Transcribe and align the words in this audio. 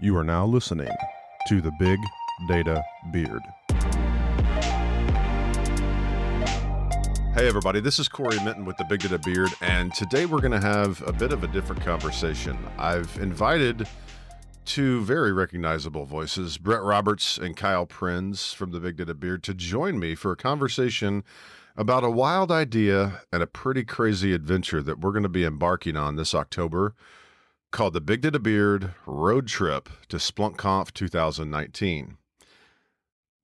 You 0.00 0.16
are 0.16 0.22
now 0.22 0.46
listening 0.46 0.94
to 1.48 1.60
the 1.60 1.72
Big 1.80 1.98
Data 2.46 2.84
Beard. 3.10 3.42
Hey, 7.34 7.48
everybody, 7.48 7.80
this 7.80 7.98
is 7.98 8.06
Cory 8.06 8.38
Minton 8.44 8.64
with 8.64 8.76
the 8.76 8.84
Big 8.84 9.00
Data 9.00 9.18
Beard, 9.18 9.50
and 9.60 9.92
today 9.92 10.24
we're 10.24 10.38
going 10.38 10.52
to 10.52 10.60
have 10.60 11.02
a 11.04 11.12
bit 11.12 11.32
of 11.32 11.42
a 11.42 11.48
different 11.48 11.82
conversation. 11.82 12.56
I've 12.78 13.18
invited 13.18 13.88
two 14.64 15.02
very 15.02 15.32
recognizable 15.32 16.04
voices, 16.04 16.58
Brett 16.58 16.82
Roberts 16.82 17.36
and 17.36 17.56
Kyle 17.56 17.84
Prinz 17.84 18.52
from 18.52 18.70
the 18.70 18.78
Big 18.78 18.98
Data 18.98 19.14
Beard, 19.14 19.42
to 19.42 19.54
join 19.54 19.98
me 19.98 20.14
for 20.14 20.30
a 20.30 20.36
conversation 20.36 21.24
about 21.76 22.04
a 22.04 22.10
wild 22.10 22.52
idea 22.52 23.22
and 23.32 23.42
a 23.42 23.48
pretty 23.48 23.82
crazy 23.82 24.32
adventure 24.32 24.80
that 24.80 25.00
we're 25.00 25.10
going 25.10 25.24
to 25.24 25.28
be 25.28 25.44
embarking 25.44 25.96
on 25.96 26.14
this 26.14 26.36
October 26.36 26.94
called 27.70 27.92
the 27.94 28.00
Big 28.00 28.22
Data 28.22 28.38
Beard 28.38 28.92
Road 29.06 29.46
Trip 29.46 29.88
to 30.08 30.16
SplunkConf 30.16 30.92
2019. 30.92 32.16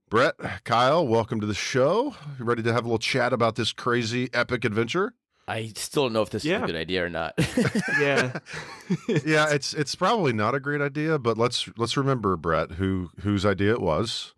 Brett, 0.09 0.35
Kyle, 0.65 1.07
welcome 1.07 1.41
to 1.41 1.47
the 1.47 1.55
show. 1.55 2.15
You 2.39 2.45
ready 2.45 2.63
to 2.63 2.73
have 2.73 2.85
a 2.85 2.89
little 2.89 2.99
chat 2.99 3.33
about 3.33 3.57
this 3.57 3.73
crazy 3.73 4.31
epic 4.33 4.65
adventure? 4.65 5.15
I 5.47 5.73
still 5.77 6.05
don't 6.05 6.15
know 6.15 6.23
if 6.23 6.31
this 6.31 6.45
Yeah. 6.45 6.59
is 6.59 6.63
a 6.63 6.67
good 6.67 6.77
idea 6.77 7.05
or 7.05 7.11
not. 7.11 7.35
yeah. 8.01 8.39
yeah, 9.27 9.51
it's 9.51 9.75
it's 9.75 9.95
probably 9.95 10.33
not 10.33 10.55
a 10.55 10.61
great 10.61 10.81
idea, 10.81 11.19
but 11.19 11.37
let's 11.37 11.69
let's 11.77 11.97
remember 11.97 12.37
Brett, 12.37 12.73
who 12.73 13.11
whose 13.21 13.45
idea 13.45 13.73
it 13.73 13.81
was. 13.83 14.33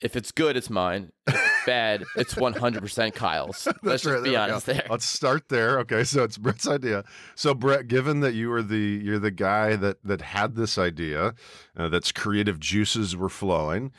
if 0.00 0.14
it's 0.14 0.30
good, 0.30 0.56
it's 0.56 0.70
mine. 0.70 1.10
If 1.26 1.34
it's 1.68 2.04
bad, 2.04 2.04
it's 2.16 2.34
100% 2.34 3.14
Kyle's. 3.14 3.66
Let's 3.66 3.78
That's 3.82 4.02
just 4.02 4.14
right, 4.14 4.24
be 4.24 4.30
there 4.30 4.40
honest 4.40 4.66
there. 4.66 4.86
Let's 4.88 5.04
start 5.04 5.48
there. 5.48 5.78
Okay, 5.80 6.04
so 6.04 6.24
it's 6.24 6.38
Brett's 6.38 6.66
idea. 6.66 7.04
So 7.34 7.54
Brett, 7.54 7.88
given 7.88 8.20
that 8.20 8.34
you 8.34 8.48
were 8.48 8.62
the 8.62 9.00
you're 9.02 9.18
the 9.18 9.30
guy 9.30 9.76
that 9.76 10.02
that 10.04 10.22
had 10.22 10.56
this 10.56 10.78
idea, 10.78 11.34
uh, 11.76 11.88
that's 11.88 12.12
creative 12.12 12.58
juices 12.58 13.16
were 13.16 13.28
flowing. 13.28 13.92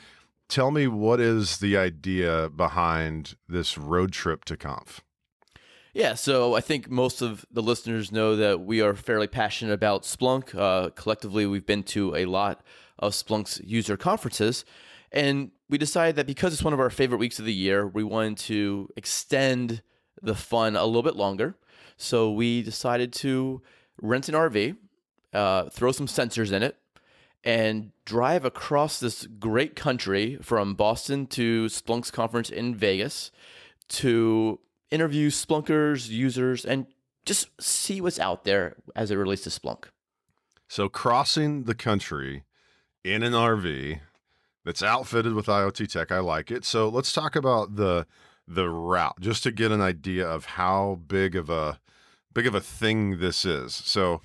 Tell 0.48 0.70
me 0.70 0.88
what 0.88 1.20
is 1.20 1.58
the 1.58 1.76
idea 1.76 2.50
behind 2.50 3.36
this 3.48 3.78
road 3.78 4.12
trip 4.12 4.44
to 4.46 4.56
Conf? 4.56 5.00
Yeah, 5.92 6.14
so 6.14 6.54
I 6.54 6.60
think 6.60 6.88
most 6.88 7.20
of 7.20 7.44
the 7.50 7.62
listeners 7.62 8.12
know 8.12 8.36
that 8.36 8.60
we 8.60 8.80
are 8.80 8.94
fairly 8.94 9.26
passionate 9.26 9.72
about 9.72 10.02
Splunk. 10.02 10.54
Uh, 10.54 10.90
collectively, 10.90 11.46
we've 11.46 11.66
been 11.66 11.82
to 11.84 12.14
a 12.14 12.26
lot 12.26 12.62
of 12.98 13.12
Splunk's 13.12 13.60
user 13.64 13.96
conferences. 13.96 14.64
And 15.12 15.50
we 15.70 15.78
decided 15.78 16.16
that 16.16 16.26
because 16.26 16.52
it's 16.52 16.64
one 16.64 16.74
of 16.74 16.80
our 16.80 16.90
favorite 16.90 17.18
weeks 17.18 17.38
of 17.38 17.44
the 17.44 17.54
year, 17.54 17.86
we 17.86 18.02
wanted 18.02 18.36
to 18.36 18.90
extend 18.96 19.82
the 20.20 20.34
fun 20.34 20.74
a 20.74 20.84
little 20.84 21.02
bit 21.02 21.16
longer. 21.16 21.54
So 21.96 22.32
we 22.32 22.62
decided 22.62 23.12
to 23.14 23.62
rent 24.02 24.28
an 24.28 24.34
RV, 24.34 24.76
uh, 25.32 25.70
throw 25.70 25.92
some 25.92 26.08
sensors 26.08 26.50
in 26.50 26.64
it, 26.64 26.76
and 27.44 27.92
drive 28.04 28.44
across 28.44 28.98
this 28.98 29.26
great 29.26 29.76
country 29.76 30.38
from 30.42 30.74
Boston 30.74 31.26
to 31.28 31.66
Splunk's 31.66 32.10
conference 32.10 32.50
in 32.50 32.74
Vegas 32.74 33.30
to 33.90 34.58
interview 34.90 35.30
Splunkers, 35.30 36.08
users, 36.08 36.64
and 36.64 36.86
just 37.24 37.48
see 37.60 38.00
what's 38.00 38.18
out 38.18 38.44
there 38.44 38.76
as 38.96 39.10
it 39.10 39.16
relates 39.16 39.42
to 39.42 39.50
Splunk. 39.50 39.84
So 40.68 40.88
crossing 40.88 41.64
the 41.64 41.74
country 41.74 42.44
in 43.04 43.22
an 43.22 43.32
RV 43.32 44.00
that's 44.64 44.82
outfitted 44.82 45.34
with 45.34 45.46
IoT 45.46 45.90
tech, 45.90 46.12
I 46.12 46.18
like 46.18 46.50
it. 46.50 46.64
So 46.64 46.88
let's 46.88 47.12
talk 47.12 47.36
about 47.36 47.76
the 47.76 48.06
the 48.46 48.68
route 48.68 49.20
just 49.20 49.44
to 49.44 49.52
get 49.52 49.70
an 49.70 49.80
idea 49.80 50.26
of 50.26 50.44
how 50.44 51.00
big 51.06 51.36
of 51.36 51.48
a 51.48 51.78
big 52.32 52.46
of 52.46 52.54
a 52.54 52.60
thing 52.60 53.20
this 53.20 53.44
is. 53.44 53.74
So 53.74 54.20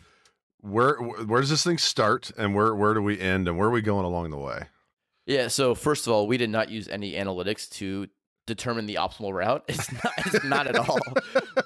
where 0.60 0.96
where 0.96 1.42
does 1.42 1.50
this 1.50 1.64
thing 1.64 1.78
start 1.78 2.32
and 2.38 2.56
where 2.56 2.76
where 2.76 2.94
do 2.94 3.02
we 3.02 3.20
end 3.20 3.48
and 3.48 3.58
where 3.58 3.68
are 3.68 3.72
we 3.72 3.82
going 3.82 4.06
along 4.06 4.32
the 4.32 4.38
way? 4.38 4.68
Yeah, 5.26 5.48
so 5.48 5.74
first 5.74 6.06
of 6.06 6.14
all, 6.14 6.28
we 6.28 6.38
did 6.38 6.52
not 6.52 6.70
use 6.70 6.88
any 6.88 7.14
analytics 7.14 7.68
to 7.72 8.08
determine 8.46 8.86
the 8.86 8.96
optimal 8.96 9.34
route. 9.34 9.64
It's 9.70 9.92
not, 9.92 10.14
it's 10.18 10.44
not 10.44 10.68
at 10.68 10.76
all. 10.78 11.00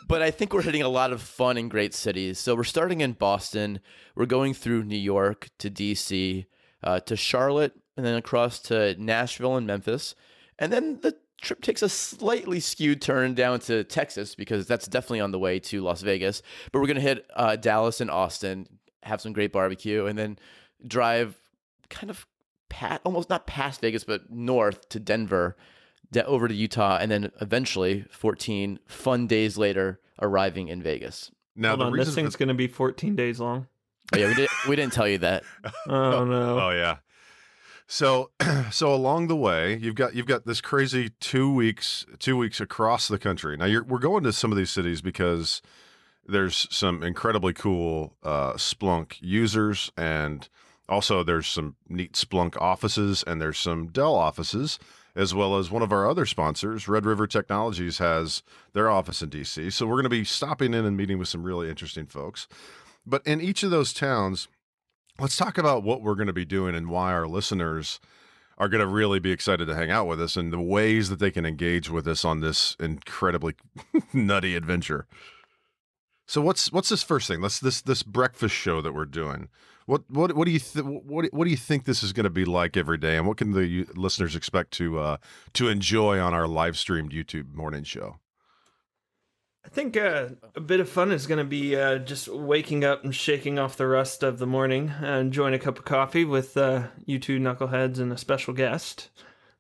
But 0.08 0.22
I 0.22 0.32
think 0.32 0.54
we're 0.54 0.62
hitting 0.62 0.82
a 0.82 0.90
lot 0.90 1.12
of 1.12 1.22
fun 1.22 1.58
and 1.58 1.70
great 1.70 1.94
cities. 1.94 2.40
So 2.40 2.56
we're 2.56 2.64
starting 2.64 3.02
in 3.02 3.14
Boston. 3.14 3.82
We're 4.16 4.26
going 4.26 4.54
through 4.54 4.84
New 4.84 4.98
York 4.98 5.50
to 5.60 5.70
DC, 5.70 6.46
uh, 6.84 7.02
to 7.02 7.16
Charlotte, 7.18 7.74
and 8.00 8.06
then 8.06 8.16
across 8.16 8.60
to 8.60 8.96
Nashville 8.98 9.58
and 9.58 9.68
Memphis. 9.68 10.16
And 10.58 10.72
then 10.72 11.00
the 11.02 11.18
trip 11.42 11.62
takes 11.62 11.82
a 11.82 11.90
slightly 11.90 12.62
skewed 12.62 13.02
turn 13.02 13.34
down 13.34 13.60
to 13.62 13.84
Texas 13.84 14.36
because 14.36 14.66
that's 14.68 14.88
definitely 14.88 15.20
on 15.20 15.32
the 15.32 15.40
way 15.40 15.60
to 15.60 15.82
Las 15.82 16.02
Vegas. 16.02 16.42
But 16.72 16.80
we're 16.80 16.88
going 16.88 16.96
to 16.96 17.02
hit 17.02 17.26
uh, 17.36 17.58
Dallas 17.58 18.00
and 18.00 18.10
Austin, 18.10 18.68
have 19.04 19.20
some 19.20 19.34
great 19.34 19.52
barbecue, 19.52 20.06
and 20.06 20.18
then 20.18 20.40
drive 20.88 21.36
kind 21.90 22.10
of 22.10 22.26
pat 22.70 23.02
almost 23.04 23.30
not 23.30 23.46
past 23.48 23.82
Vegas, 23.82 24.06
but 24.06 24.32
north 24.32 24.88
to 24.90 25.00
Denver, 25.00 25.58
de- 26.12 26.26
over 26.26 26.48
to 26.48 26.54
Utah, 26.54 26.98
and 27.02 27.12
then 27.12 27.32
eventually 27.42 28.06
14 28.12 28.80
fun 28.88 29.28
days 29.28 29.58
later 29.58 30.00
arriving 30.22 30.70
in 30.70 30.82
Vegas. 30.82 31.32
Now 31.54 31.70
Hold 31.72 31.80
the 31.82 31.86
on, 31.86 31.92
reason 31.92 32.06
this 32.06 32.10
for- 32.14 32.16
thing's 32.22 32.36
going 32.38 32.48
to 32.48 32.54
be 32.54 32.68
14 32.68 33.16
days 33.18 33.42
long. 33.42 33.68
Oh, 34.14 34.18
yeah, 34.18 34.28
we 34.30 34.34
did 34.34 34.50
we 34.68 34.76
didn't 34.76 34.94
tell 34.94 35.08
you 35.08 35.20
that. 35.20 35.44
Oh 35.88 36.26
no. 36.26 36.60
Oh 36.60 36.70
yeah. 36.72 36.98
So 37.92 38.30
so 38.72 38.94
along 38.94 39.28
the 39.28 39.36
way, 39.36 39.76
you've 39.76 39.96
got 39.96 40.14
you've 40.14 40.28
got 40.28 40.46
this 40.46 40.62
crazy 40.62 41.10
two 41.20 41.52
weeks 41.52 42.06
two 42.20 42.38
weeks 42.38 42.62
across 42.62 43.08
the 43.08 43.18
country. 43.18 43.58
Now 43.58 43.66
we're 43.82 43.98
going 43.98 44.24
to 44.24 44.32
some 44.32 44.52
of 44.52 44.58
these 44.58 44.70
cities 44.70 45.02
because 45.02 45.64
there's 46.26 46.68
some 46.70 47.02
incredibly 47.02 47.52
cool 47.52 48.16
uh, 48.22 48.54
Splunk 48.54 49.16
users 49.22 49.92
and 49.98 50.48
also 50.88 51.24
there's 51.24 51.48
some 51.48 51.76
neat 51.90 52.14
Splunk 52.14 52.56
offices 52.62 53.24
and 53.26 53.42
there's 53.42 53.58
some 53.58 53.88
Dell 53.88 54.14
offices 54.14 54.78
as 55.16 55.34
well 55.34 55.58
as 55.58 55.72
one 55.72 55.82
of 55.82 55.92
our 55.92 56.08
other 56.08 56.28
sponsors, 56.28 56.88
Red 56.88 57.08
River 57.08 57.26
Technologies, 57.26 57.98
has 57.98 58.44
their 58.74 58.88
office 58.88 59.24
in 59.24 59.32
DC. 59.32 59.74
So 59.74 59.88
we're 59.88 59.96
going 59.96 60.04
to 60.04 60.10
be 60.10 60.24
stopping 60.24 60.76
in 60.76 60.86
and 60.86 60.96
meeting 60.96 61.18
with 61.18 61.28
some 61.28 61.44
really 61.44 61.68
interesting 61.68 62.06
folks. 62.06 62.48
But 63.04 63.26
in 63.26 63.42
each 63.42 63.64
of 63.64 63.72
those 63.72 63.92
towns, 63.92 64.48
let's 65.20 65.38
talk 65.38 65.58
about 65.58 65.84
what 65.84 66.02
we're 66.02 66.16
going 66.16 66.28
to 66.28 66.34
be 66.34 66.46
doing 66.46 66.76
and 66.76 66.90
why 66.90 67.12
our 67.14 67.28
listeners 67.28 68.00
are 68.58 68.68
going 68.68 68.82
to 68.82 68.88
really 68.88 69.20
be 69.20 69.32
excited 69.32 69.66
to 69.68 69.76
hang 69.76 69.90
out 69.90 70.08
with 70.08 70.22
us 70.22 70.36
and 70.36 70.52
the 70.52 70.60
ways 70.60 71.10
that 71.10 71.20
they 71.20 71.32
can 71.32 71.46
engage 71.46 71.90
with 71.90 72.08
us 72.08 72.26
on 72.26 72.42
this 72.42 72.76
incredibly 72.80 73.56
nutty 74.14 74.56
adventure. 74.56 75.08
So 76.28 76.42
what's 76.42 76.72
what's 76.72 76.90
this 76.90 77.02
first 77.02 77.28
thing? 77.28 77.42
Let's 77.42 77.60
this 77.60 77.82
this 77.82 78.04
breakfast 78.04 78.54
show 78.54 78.82
that 78.82 78.94
we're 78.94 79.06
doing. 79.06 79.50
What 79.88 80.04
what 80.10 80.36
what 80.36 80.46
do 80.46 80.52
you 80.52 80.60
th- 80.60 80.86
what 80.86 81.26
what 81.34 81.46
do 81.46 81.50
you 81.50 81.58
think 81.58 81.86
this 81.86 82.04
is 82.04 82.14
going 82.14 82.26
to 82.26 82.30
be 82.30 82.46
like 82.46 82.78
every 82.78 83.00
day, 83.00 83.18
and 83.18 83.26
what 83.26 83.38
can 83.38 83.54
the 83.54 83.88
listeners 83.96 84.36
expect 84.36 84.70
to 84.74 85.00
uh, 85.00 85.18
to 85.54 85.70
enjoy 85.70 86.20
on 86.20 86.36
our 86.36 86.48
live 86.48 86.78
streamed 86.78 87.12
YouTube 87.12 87.52
morning 87.56 87.84
show? 87.84 88.20
I 89.70 89.72
think 89.72 89.98
uh, 89.98 90.30
a 90.56 90.62
bit 90.62 90.80
of 90.80 90.90
fun 90.90 91.12
is 91.12 91.28
going 91.28 91.38
to 91.38 91.44
be 91.44 91.76
uh, 91.76 92.00
just 92.00 92.28
waking 92.28 92.84
up 92.84 93.04
and 93.04 93.14
shaking 93.14 93.60
off 93.60 93.78
the 93.78 93.86
rust 93.86 94.24
of 94.24 94.40
the 94.40 94.48
morning, 94.48 94.90
uh, 94.90 95.18
enjoying 95.18 95.54
a 95.54 95.60
cup 95.60 95.78
of 95.78 95.86
coffee 95.86 96.26
with 96.26 96.58
uh, 96.58 96.88
you 97.06 97.20
two 97.20 97.38
knuckleheads 97.38 98.00
and 98.00 98.12
a 98.12 98.18
special 98.18 98.56
guest. 98.56 99.10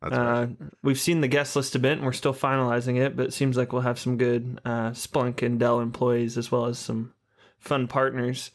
Uh, 0.02 0.48
we've 0.82 1.00
seen 1.00 1.22
the 1.22 1.28
guest 1.28 1.56
list 1.56 1.76
a 1.76 1.80
bit, 1.80 1.92
and 1.92 2.06
we're 2.06 2.14
still 2.14 2.34
finalizing 2.34 2.98
it, 2.98 3.16
but 3.16 3.28
it 3.28 3.34
seems 3.34 3.56
like 3.56 3.72
we'll 3.72 3.84
have 3.84 4.00
some 4.00 4.18
good 4.18 4.60
uh, 4.66 4.90
Splunk 4.92 5.44
and 5.44 5.60
Dell 5.60 5.80
employees 5.80 6.40
as 6.40 6.52
well 6.52 6.66
as 6.66 6.80
some 6.80 7.14
fun 7.60 7.88
partners. 7.88 8.50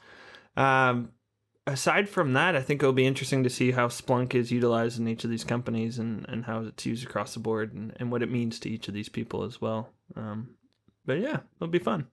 Um, 0.57 1.11
aside 1.69 2.09
from 2.09 2.33
that, 2.33 2.57
I 2.57 2.63
think 2.63 2.83
it'll 2.83 2.93
be 2.93 3.07
interesting 3.07 3.45
to 3.45 3.51
see 3.51 3.71
how 3.71 3.87
Splunk 3.87 4.35
is 4.35 4.51
utilized 4.51 4.99
in 4.99 5.07
each 5.07 5.23
of 5.23 5.31
these 5.31 5.45
companies 5.45 6.01
and, 6.01 6.27
and 6.29 6.47
how 6.47 6.63
it's 6.63 6.85
used 6.85 7.07
across 7.07 7.35
the 7.35 7.41
board 7.41 7.75
and, 7.75 7.93
and 8.01 8.11
what 8.11 8.25
it 8.25 8.31
means 8.31 8.59
to 8.61 8.69
each 8.69 8.89
of 8.89 8.95
these 8.95 9.09
people 9.09 9.45
as 9.45 9.61
well. 9.61 9.91
Um, 10.17 10.57
but 11.05 11.21
yeah, 11.21 11.41
it'll 11.57 11.69
be 11.69 11.79
fun. 11.79 12.07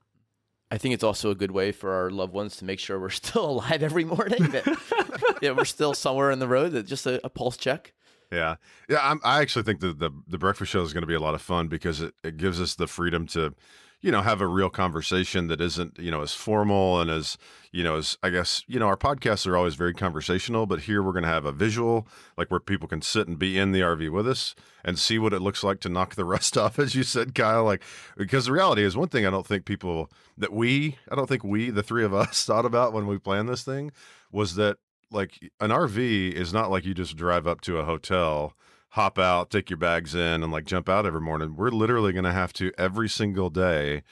I 0.70 0.78
think 0.78 0.94
it's 0.94 1.04
also 1.04 1.30
a 1.30 1.34
good 1.34 1.50
way 1.50 1.70
for 1.70 1.92
our 1.92 2.10
loved 2.10 2.32
ones 2.32 2.56
to 2.56 2.64
make 2.64 2.78
sure 2.78 2.98
we're 2.98 3.10
still 3.10 3.50
alive 3.50 3.82
every 3.82 4.04
morning. 4.04 4.50
That 4.50 5.38
yeah, 5.42 5.52
we're 5.52 5.64
still 5.64 5.94
somewhere 5.94 6.30
in 6.30 6.38
the 6.38 6.48
road. 6.48 6.72
That 6.72 6.86
just 6.86 7.06
a, 7.06 7.24
a 7.24 7.28
pulse 7.28 7.56
check. 7.56 7.92
Yeah, 8.30 8.56
yeah. 8.88 9.00
I'm, 9.02 9.20
I 9.22 9.42
actually 9.42 9.64
think 9.64 9.80
that 9.80 9.98
the 9.98 10.10
the 10.26 10.38
breakfast 10.38 10.72
show 10.72 10.82
is 10.82 10.94
going 10.94 11.02
to 11.02 11.06
be 11.06 11.14
a 11.14 11.20
lot 11.20 11.34
of 11.34 11.42
fun 11.42 11.68
because 11.68 12.00
it, 12.00 12.14
it 12.24 12.38
gives 12.38 12.60
us 12.60 12.74
the 12.74 12.86
freedom 12.86 13.26
to, 13.28 13.54
you 14.02 14.10
know, 14.10 14.20
have 14.20 14.40
a 14.40 14.46
real 14.46 14.68
conversation 14.68 15.46
that 15.46 15.60
isn't 15.60 15.98
you 15.98 16.10
know 16.10 16.22
as 16.22 16.34
formal 16.34 17.00
and 17.00 17.10
as 17.10 17.38
you 17.70 17.82
know 17.84 17.96
as 17.96 18.18
I 18.22 18.30
guess 18.30 18.64
you 18.66 18.78
know 18.78 18.86
our 18.86 18.96
podcasts 18.96 19.46
are 19.46 19.56
always 19.56 19.76
very 19.76 19.94
conversational, 19.94 20.66
but 20.66 20.80
here 20.80 21.02
we're 21.02 21.12
going 21.12 21.22
to 21.22 21.28
have 21.28 21.46
a 21.46 21.52
visual 21.52 22.06
like 22.36 22.50
where 22.50 22.60
people 22.60 22.88
can 22.88 23.00
sit 23.00 23.28
and 23.28 23.38
be 23.38 23.58
in 23.58 23.72
the 23.72 23.80
RV 23.80 24.10
with 24.10 24.28
us 24.28 24.54
and 24.84 24.98
see 24.98 25.18
what 25.18 25.32
it 25.32 25.40
looks 25.40 25.62
like 25.62 25.80
to 25.80 25.88
knock 25.88 26.16
the 26.16 26.24
rust 26.32 26.58
off, 26.58 26.78
as 26.78 26.94
you 26.94 27.04
said, 27.04 27.34
Kyle. 27.34 27.64
Like 27.64 27.82
because 28.16 28.46
the 28.46 28.52
reality 28.52 28.82
is 28.82 28.96
one 28.96 29.08
thing 29.08 29.24
I 29.24 29.30
don't 29.30 29.46
think 29.46 29.64
people 29.64 30.10
that 30.36 30.52
we 30.52 30.98
I 31.10 31.14
don't 31.14 31.28
think 31.28 31.44
we 31.44 31.70
the 31.70 31.82
three 31.82 32.04
of 32.04 32.12
us 32.14 32.44
thought 32.44 32.66
about 32.66 32.92
when 32.92 33.06
we 33.06 33.18
planned 33.18 33.48
this 33.48 33.62
thing 33.62 33.92
was 34.32 34.56
that 34.56 34.78
like 35.12 35.52
an 35.60 35.70
RV 35.70 36.32
is 36.32 36.52
not 36.52 36.70
like 36.70 36.84
you 36.84 36.94
just 36.94 37.16
drive 37.16 37.46
up 37.46 37.60
to 37.62 37.78
a 37.78 37.84
hotel, 37.84 38.54
hop 38.92 39.18
out, 39.18 39.50
take 39.50 39.70
your 39.70 39.78
bags 39.78 40.14
in, 40.14 40.42
and 40.42 40.52
like 40.52 40.66
jump 40.66 40.88
out 40.88 41.06
every 41.06 41.20
morning. 41.20 41.56
We're 41.56 41.70
literally 41.70 42.12
going 42.12 42.24
to 42.24 42.32
have 42.32 42.52
to 42.54 42.72
every 42.76 43.08
single 43.08 43.48
day, 43.48 44.02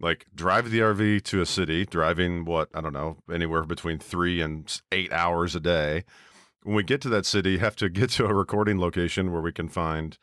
like 0.00 0.26
drive 0.34 0.70
the 0.70 0.80
RV 0.80 1.24
to 1.24 1.42
a 1.42 1.46
city, 1.46 1.84
driving 1.84 2.46
what 2.46 2.70
I 2.74 2.80
don't 2.80 2.94
know, 2.94 3.18
anywhere 3.30 3.64
between 3.64 3.98
three 3.98 4.40
and 4.40 4.80
eight 4.90 5.12
hours 5.12 5.54
a 5.54 5.60
day, 5.60 6.04
when 6.62 6.74
we 6.74 6.82
get 6.82 7.02
to 7.02 7.10
that 7.10 7.26
city, 7.26 7.58
have 7.58 7.76
to 7.76 7.88
get 7.90 8.10
to 8.10 8.24
a 8.24 8.34
recording 8.34 8.80
location 8.80 9.30
where 9.30 9.42
we 9.42 9.52
can 9.52 9.68
find, 9.68 10.16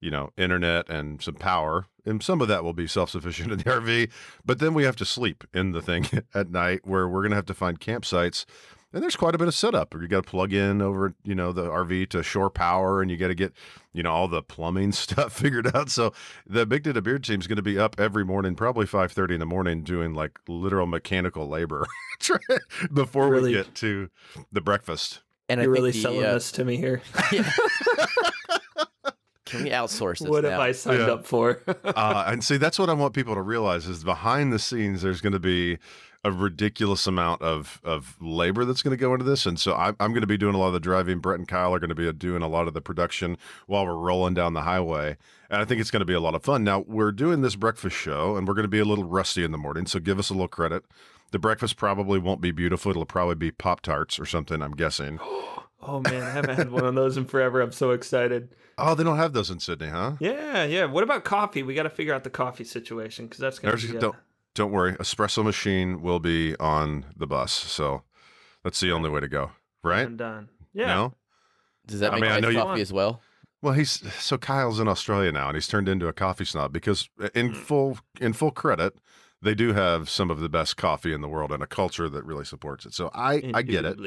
you 0.00 0.10
know, 0.10 0.30
internet 0.36 0.88
and 0.90 1.22
some 1.22 1.34
power. 1.34 1.86
And 2.04 2.22
some 2.22 2.42
of 2.42 2.48
that 2.48 2.62
will 2.62 2.74
be 2.74 2.86
self 2.86 3.08
sufficient 3.08 3.52
in 3.52 3.58
the 3.58 3.64
RV. 3.64 4.10
But 4.44 4.58
then 4.58 4.74
we 4.74 4.84
have 4.84 4.96
to 4.96 5.06
sleep 5.06 5.44
in 5.54 5.72
the 5.72 5.80
thing 5.80 6.06
at 6.34 6.50
night 6.50 6.80
where 6.84 7.08
we're 7.08 7.22
going 7.22 7.30
to 7.30 7.36
have 7.36 7.46
to 7.46 7.54
find 7.54 7.80
campsites. 7.80 8.44
And 8.92 9.02
there's 9.02 9.16
quite 9.16 9.34
a 9.34 9.38
bit 9.38 9.48
of 9.48 9.54
setup. 9.54 9.92
You 9.94 10.06
got 10.08 10.24
to 10.24 10.30
plug 10.30 10.52
in 10.54 10.80
over, 10.80 11.14
you 11.24 11.34
know, 11.34 11.52
the 11.52 11.64
RV 11.68 12.08
to 12.10 12.22
shore 12.22 12.48
power, 12.48 13.02
and 13.02 13.10
you 13.10 13.16
got 13.18 13.28
to 13.28 13.34
get, 13.34 13.52
you 13.92 14.02
know, 14.02 14.10
all 14.12 14.28
the 14.28 14.42
plumbing 14.42 14.92
stuff 14.92 15.32
figured 15.34 15.74
out. 15.76 15.90
So 15.90 16.12
the 16.46 16.64
Big 16.64 16.84
Data 16.84 17.02
Beard 17.02 17.24
team 17.24 17.40
is 17.40 17.46
going 17.46 17.56
to 17.56 17.62
be 17.62 17.78
up 17.78 17.96
every 18.00 18.24
morning, 18.24 18.54
probably 18.54 18.86
five 18.86 19.12
thirty 19.12 19.34
in 19.34 19.40
the 19.40 19.46
morning, 19.46 19.82
doing 19.82 20.14
like 20.14 20.38
literal 20.48 20.86
mechanical 20.86 21.46
labor 21.48 21.86
before 22.94 23.28
Really- 23.28 23.50
we 23.50 23.56
get 23.56 23.74
to 23.76 24.08
the 24.52 24.60
breakfast. 24.60 25.20
And 25.48 25.60
You're 25.60 25.72
I 25.72 25.76
think 25.76 25.78
really 25.78 25.90
the, 25.92 26.02
selling 26.02 26.24
uh, 26.24 26.34
this 26.34 26.50
to 26.52 26.64
me 26.64 26.76
here. 26.76 27.02
yeah. 27.32 27.48
Can 29.44 29.62
we 29.62 29.70
outsource 29.70 30.18
this 30.18 30.28
what 30.28 30.42
now? 30.42 30.50
have 30.50 30.60
I 30.60 30.72
signed 30.72 30.98
Yeah. 31.00 31.06
up 31.12 31.24
for? 31.24 31.62
uh, 31.84 32.24
and 32.26 32.42
see, 32.42 32.56
that's 32.56 32.80
what 32.80 32.90
I 32.90 32.94
want 32.94 33.14
people 33.14 33.34
to 33.36 33.42
realize 33.42 33.86
is 33.86 34.02
behind 34.02 34.52
the 34.52 34.58
scenes, 34.58 35.02
there's 35.02 35.20
going 35.20 35.34
to 35.34 35.38
be 35.38 35.78
a 36.26 36.32
ridiculous 36.32 37.06
amount 37.06 37.40
of 37.40 37.80
of 37.84 38.16
labor 38.20 38.64
that's 38.64 38.82
going 38.82 38.90
to 38.90 39.00
go 39.00 39.12
into 39.12 39.24
this, 39.24 39.46
and 39.46 39.60
so 39.60 39.74
I'm, 39.76 39.94
I'm 40.00 40.10
going 40.10 40.22
to 40.22 40.26
be 40.26 40.36
doing 40.36 40.56
a 40.56 40.58
lot 40.58 40.66
of 40.66 40.72
the 40.72 40.80
driving. 40.80 41.20
Brett 41.20 41.38
and 41.38 41.46
Kyle 41.46 41.72
are 41.72 41.78
going 41.78 41.88
to 41.88 41.94
be 41.94 42.12
doing 42.12 42.42
a 42.42 42.48
lot 42.48 42.66
of 42.66 42.74
the 42.74 42.80
production 42.80 43.38
while 43.68 43.86
we're 43.86 43.94
rolling 43.94 44.34
down 44.34 44.52
the 44.52 44.62
highway, 44.62 45.16
and 45.48 45.62
I 45.62 45.64
think 45.64 45.80
it's 45.80 45.92
going 45.92 46.00
to 46.00 46.06
be 46.06 46.14
a 46.14 46.20
lot 46.20 46.34
of 46.34 46.42
fun. 46.42 46.64
Now 46.64 46.80
we're 46.88 47.12
doing 47.12 47.42
this 47.42 47.54
breakfast 47.54 47.96
show, 47.96 48.36
and 48.36 48.48
we're 48.48 48.54
going 48.54 48.64
to 48.64 48.68
be 48.68 48.80
a 48.80 48.84
little 48.84 49.04
rusty 49.04 49.44
in 49.44 49.52
the 49.52 49.58
morning, 49.58 49.86
so 49.86 50.00
give 50.00 50.18
us 50.18 50.28
a 50.28 50.32
little 50.32 50.48
credit. 50.48 50.84
The 51.30 51.38
breakfast 51.38 51.76
probably 51.76 52.18
won't 52.18 52.40
be 52.40 52.50
beautiful; 52.50 52.90
it'll 52.90 53.06
probably 53.06 53.36
be 53.36 53.52
Pop 53.52 53.80
Tarts 53.80 54.18
or 54.18 54.26
something. 54.26 54.62
I'm 54.62 54.74
guessing. 54.74 55.20
oh 55.80 56.00
man, 56.00 56.24
I 56.24 56.30
haven't 56.30 56.56
had 56.56 56.72
one 56.72 56.84
of 56.84 56.96
those 56.96 57.16
in 57.16 57.24
forever. 57.24 57.60
I'm 57.60 57.70
so 57.72 57.92
excited. 57.92 58.48
Oh, 58.78 58.96
they 58.96 59.04
don't 59.04 59.16
have 59.16 59.32
those 59.32 59.48
in 59.48 59.60
Sydney, 59.60 59.88
huh? 59.88 60.14
Yeah, 60.18 60.64
yeah. 60.64 60.86
What 60.86 61.04
about 61.04 61.22
coffee? 61.22 61.62
We 61.62 61.74
got 61.74 61.84
to 61.84 61.90
figure 61.90 62.12
out 62.12 62.24
the 62.24 62.30
coffee 62.30 62.64
situation 62.64 63.26
because 63.26 63.38
that's 63.38 63.60
gonna. 63.60 63.76
be. 63.76 63.96
uh, 63.96 64.00
don't 64.00 64.16
don't 64.56 64.72
worry, 64.72 64.94
espresso 64.94 65.44
machine 65.44 66.02
will 66.02 66.18
be 66.18 66.56
on 66.56 67.04
the 67.16 67.26
bus, 67.26 67.52
so 67.52 68.02
that's 68.64 68.80
the 68.80 68.90
only 68.90 69.08
way 69.10 69.20
to 69.20 69.28
go, 69.28 69.52
right? 69.84 70.06
I'm 70.06 70.16
done. 70.16 70.48
Yeah. 70.72 70.86
No? 70.86 71.14
Does 71.86 72.00
that 72.00 72.12
I 72.12 72.16
make 72.16 72.22
mean, 72.22 72.30
I 72.32 72.34
iced 72.36 72.42
know 72.42 72.48
you- 72.48 72.58
coffee 72.58 72.80
as 72.82 72.92
well? 72.92 73.20
Well, 73.62 73.72
he's 73.74 73.90
so 74.22 74.36
Kyle's 74.38 74.80
in 74.80 74.86
Australia 74.88 75.32
now, 75.32 75.48
and 75.48 75.56
he's 75.56 75.66
turned 75.68 75.88
into 75.88 76.06
a 76.08 76.12
coffee 76.12 76.44
snob 76.44 76.72
because, 76.72 77.08
uh, 77.22 77.28
in 77.34 77.48
Hmm. 77.48 77.54
full 77.54 77.98
in 78.20 78.32
full 78.32 78.50
credit, 78.50 78.98
they 79.42 79.54
do 79.54 79.72
have 79.72 80.08
some 80.10 80.30
of 80.30 80.40
the 80.40 80.48
best 80.48 80.76
coffee 80.76 81.12
in 81.12 81.20
the 81.20 81.28
world 81.28 81.50
and 81.52 81.62
a 81.62 81.66
culture 81.66 82.08
that 82.08 82.24
really 82.24 82.44
supports 82.44 82.84
it. 82.86 82.92
So 82.94 83.10
I 83.14 83.50
I 83.54 83.62
get 83.62 83.84
it. 83.84 83.98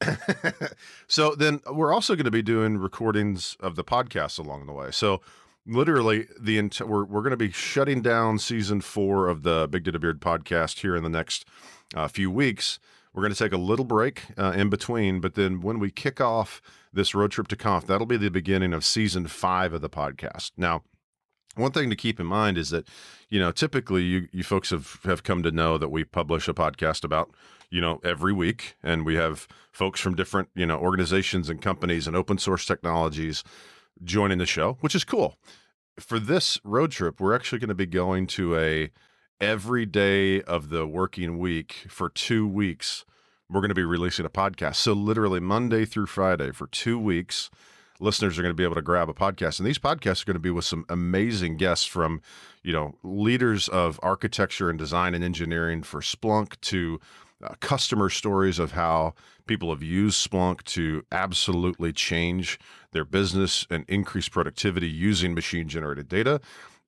So 1.08 1.34
then 1.34 1.60
we're 1.70 1.92
also 1.92 2.14
going 2.14 2.24
to 2.24 2.30
be 2.30 2.42
doing 2.42 2.78
recordings 2.78 3.56
of 3.60 3.76
the 3.76 3.84
podcast 3.84 4.38
along 4.38 4.66
the 4.66 4.72
way. 4.72 4.90
So 4.90 5.20
literally 5.66 6.26
the 6.38 6.58
ent- 6.58 6.80
we're 6.80 7.04
we're 7.04 7.22
going 7.22 7.30
to 7.30 7.36
be 7.36 7.50
shutting 7.50 8.02
down 8.02 8.38
season 8.38 8.80
four 8.80 9.28
of 9.28 9.42
the 9.42 9.68
Big 9.70 9.84
Data 9.84 9.98
Beard 9.98 10.20
podcast 10.20 10.80
here 10.80 10.96
in 10.96 11.02
the 11.02 11.08
next 11.08 11.46
uh, 11.94 12.08
few 12.08 12.30
weeks. 12.30 12.78
We're 13.12 13.22
going 13.22 13.32
to 13.32 13.38
take 13.38 13.52
a 13.52 13.58
little 13.58 13.84
break 13.84 14.22
uh, 14.36 14.52
in 14.56 14.70
between, 14.70 15.20
but 15.20 15.34
then 15.34 15.60
when 15.60 15.78
we 15.78 15.90
kick 15.90 16.20
off 16.20 16.60
this 16.92 17.14
road 17.14 17.30
trip 17.30 17.46
to 17.48 17.56
Conf, 17.56 17.86
that'll 17.86 18.06
be 18.06 18.16
the 18.16 18.28
beginning 18.28 18.72
of 18.72 18.84
season 18.84 19.28
five 19.28 19.72
of 19.72 19.82
the 19.82 19.88
podcast. 19.88 20.50
Now, 20.56 20.82
one 21.54 21.70
thing 21.70 21.90
to 21.90 21.96
keep 21.96 22.18
in 22.18 22.26
mind 22.26 22.58
is 22.58 22.70
that 22.70 22.88
you 23.28 23.38
know 23.38 23.52
typically 23.52 24.02
you 24.02 24.28
you 24.32 24.42
folks 24.42 24.70
have 24.70 25.00
have 25.04 25.22
come 25.22 25.42
to 25.42 25.50
know 25.50 25.78
that 25.78 25.90
we 25.90 26.04
publish 26.04 26.48
a 26.48 26.54
podcast 26.54 27.04
about 27.04 27.30
you 27.70 27.80
know 27.80 28.00
every 28.04 28.32
week 28.32 28.76
and 28.82 29.04
we 29.04 29.14
have 29.14 29.46
folks 29.72 30.00
from 30.00 30.14
different 30.14 30.48
you 30.54 30.66
know 30.66 30.78
organizations 30.78 31.48
and 31.48 31.62
companies 31.62 32.06
and 32.06 32.16
open 32.16 32.38
source 32.38 32.66
technologies 32.66 33.44
joining 34.02 34.38
the 34.38 34.46
show 34.46 34.78
which 34.80 34.94
is 34.94 35.04
cool. 35.04 35.38
For 35.98 36.18
this 36.18 36.58
road 36.64 36.90
trip 36.90 37.20
we're 37.20 37.34
actually 37.34 37.58
going 37.58 37.68
to 37.68 37.74
be 37.74 37.86
going 37.86 38.26
to 38.28 38.56
a 38.56 38.90
every 39.40 39.86
day 39.86 40.42
of 40.42 40.70
the 40.70 40.86
working 40.86 41.38
week 41.38 41.86
for 41.88 42.08
2 42.08 42.46
weeks. 42.46 43.04
We're 43.50 43.60
going 43.60 43.68
to 43.68 43.74
be 43.74 43.84
releasing 43.84 44.24
a 44.24 44.30
podcast. 44.30 44.76
So 44.76 44.92
literally 44.92 45.40
Monday 45.40 45.84
through 45.84 46.06
Friday 46.06 46.52
for 46.52 46.66
2 46.66 46.98
weeks 46.98 47.50
listeners 48.00 48.38
are 48.38 48.42
going 48.42 48.50
to 48.52 48.56
be 48.56 48.64
able 48.64 48.74
to 48.74 48.82
grab 48.82 49.08
a 49.08 49.14
podcast. 49.14 49.58
And 49.58 49.66
these 49.66 49.78
podcasts 49.78 50.22
are 50.22 50.26
going 50.26 50.34
to 50.34 50.40
be 50.40 50.50
with 50.50 50.64
some 50.64 50.84
amazing 50.88 51.56
guests 51.56 51.86
from 51.86 52.20
you 52.62 52.72
know 52.72 52.96
leaders 53.02 53.68
of 53.68 54.00
architecture 54.02 54.70
and 54.70 54.78
design 54.78 55.14
and 55.14 55.24
engineering 55.24 55.82
for 55.82 56.00
splunk 56.00 56.60
to 56.62 57.00
uh, 57.44 57.54
customer 57.60 58.08
stories 58.08 58.58
of 58.58 58.72
how 58.72 59.14
people 59.46 59.70
have 59.70 59.82
used 59.82 60.30
splunk 60.30 60.62
to 60.64 61.04
absolutely 61.12 61.92
change 61.92 62.58
their 62.92 63.04
business 63.04 63.66
and 63.70 63.84
increase 63.88 64.28
productivity 64.28 64.88
using 64.88 65.34
machine 65.34 65.68
generated 65.68 66.08
data 66.08 66.40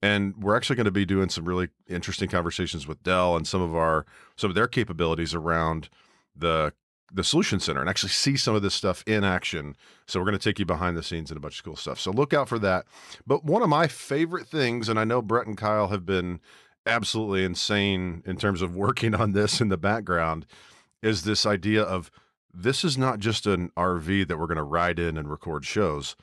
and 0.03 0.35
we're 0.37 0.57
actually 0.57 0.77
going 0.77 0.85
to 0.85 0.91
be 0.91 1.07
doing 1.07 1.29
some 1.29 1.45
really 1.45 1.69
interesting 1.89 2.29
conversations 2.29 2.87
with 2.87 3.03
dell 3.03 3.37
and 3.37 3.47
some 3.47 3.63
of 3.63 3.75
our 3.75 4.07
some 4.37 4.51
of 4.51 4.55
their 4.55 4.69
capabilities 4.69 5.35
around 5.35 5.89
the 6.35 6.73
the 7.13 7.25
solution 7.25 7.61
center 7.61 7.81
and 7.81 7.89
actually 7.89 8.09
see 8.09 8.37
some 8.37 8.55
of 8.55 8.63
this 8.63 8.75
stuff 8.75 9.03
in 9.07 9.25
action 9.25 9.77
so 10.07 10.21
we're 10.21 10.27
going 10.27 10.39
to 10.39 10.43
take 10.43 10.59
you 10.59 10.67
behind 10.67 10.97
the 10.97 11.03
scenes 11.03 11.31
and 11.31 11.37
a 11.37 11.41
bunch 11.41 11.59
of 11.59 11.65
cool 11.65 11.77
stuff. 11.77 11.99
So 11.99 12.11
look 12.11 12.33
out 12.33 12.49
for 12.49 12.59
that. 12.61 12.87
But 13.27 13.45
one 13.45 13.63
of 13.63 13.69
my 13.69 13.89
favorite 13.89 14.47
things, 14.47 14.89
and 14.89 14.99
I 14.99 15.05
know 15.05 15.21
Brett 15.21 15.47
and 15.47 15.57
Kyle 15.57 15.89
have 15.89 16.07
been 16.07 16.41
absolutely 16.87 17.45
insane 17.45 18.23
in 18.25 18.37
terms 18.37 18.63
of 18.63 18.75
working 18.75 19.15
on 19.15 19.33
this 19.33 19.61
in 19.61 19.69
the 19.69 19.77
background, 19.77 20.47
is 21.03 21.23
this 21.23 21.45
idea 21.45 21.83
of 21.83 22.11
this 22.53 22.85
is 22.85 22.97
not 22.97 23.19
just 23.19 23.47
an 23.47 23.71
RV 23.77 24.29
that 24.29 24.39
we're 24.39 24.47
going 24.47 24.57
to 24.57 24.63
ride 24.63 24.99
in 24.99 25.17
and 25.19 25.31
record 25.31 25.65
shows. 25.65 26.17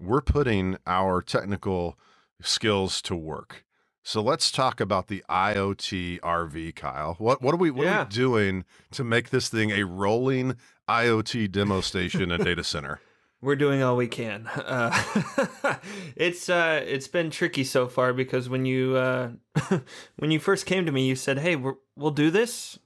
We're 0.00 0.20
putting 0.20 0.76
our 0.86 1.20
technical 1.20 1.98
skills 2.40 3.02
to 3.02 3.16
work. 3.16 3.64
So 4.04 4.20
let's 4.20 4.50
talk 4.50 4.80
about 4.80 5.06
the 5.06 5.24
IoT 5.28 6.20
RV, 6.20 6.74
Kyle. 6.74 7.14
What 7.18 7.40
what 7.40 7.54
are 7.54 7.58
we 7.58 7.70
what 7.70 7.86
are 7.86 8.04
we 8.04 8.10
doing 8.10 8.64
to 8.92 9.04
make 9.04 9.30
this 9.30 9.48
thing 9.48 9.70
a 9.70 9.84
rolling 9.84 10.56
IoT 10.88 11.52
demo 11.52 11.80
station 11.80 12.32
and 12.32 12.44
data 12.44 12.64
center? 12.64 13.00
We're 13.42 13.56
doing 13.56 13.82
all 13.82 13.96
we 13.96 14.08
can. 14.08 14.48
Uh, 14.62 15.76
it's 16.16 16.48
uh, 16.48 16.82
it's 16.86 17.08
been 17.08 17.30
tricky 17.30 17.64
so 17.64 17.88
far 17.88 18.12
because 18.12 18.48
when 18.48 18.64
you 18.64 18.96
uh, 18.96 19.30
when 20.16 20.30
you 20.30 20.38
first 20.38 20.64
came 20.64 20.86
to 20.86 20.92
me, 20.92 21.06
you 21.06 21.16
said, 21.16 21.38
"Hey, 21.38 21.56
we're, 21.56 21.74
we'll 21.96 22.12
do 22.12 22.30
this. 22.30 22.78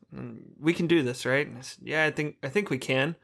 We 0.59 0.73
can 0.73 0.87
do 0.87 1.03
this, 1.03 1.27
right?" 1.27 1.47
I 1.47 1.61
said, 1.61 1.87
yeah, 1.87 2.05
I 2.05 2.11
think 2.11 2.37
I 2.43 2.49
think 2.49 2.71
we 2.71 2.79
can. 2.79 3.15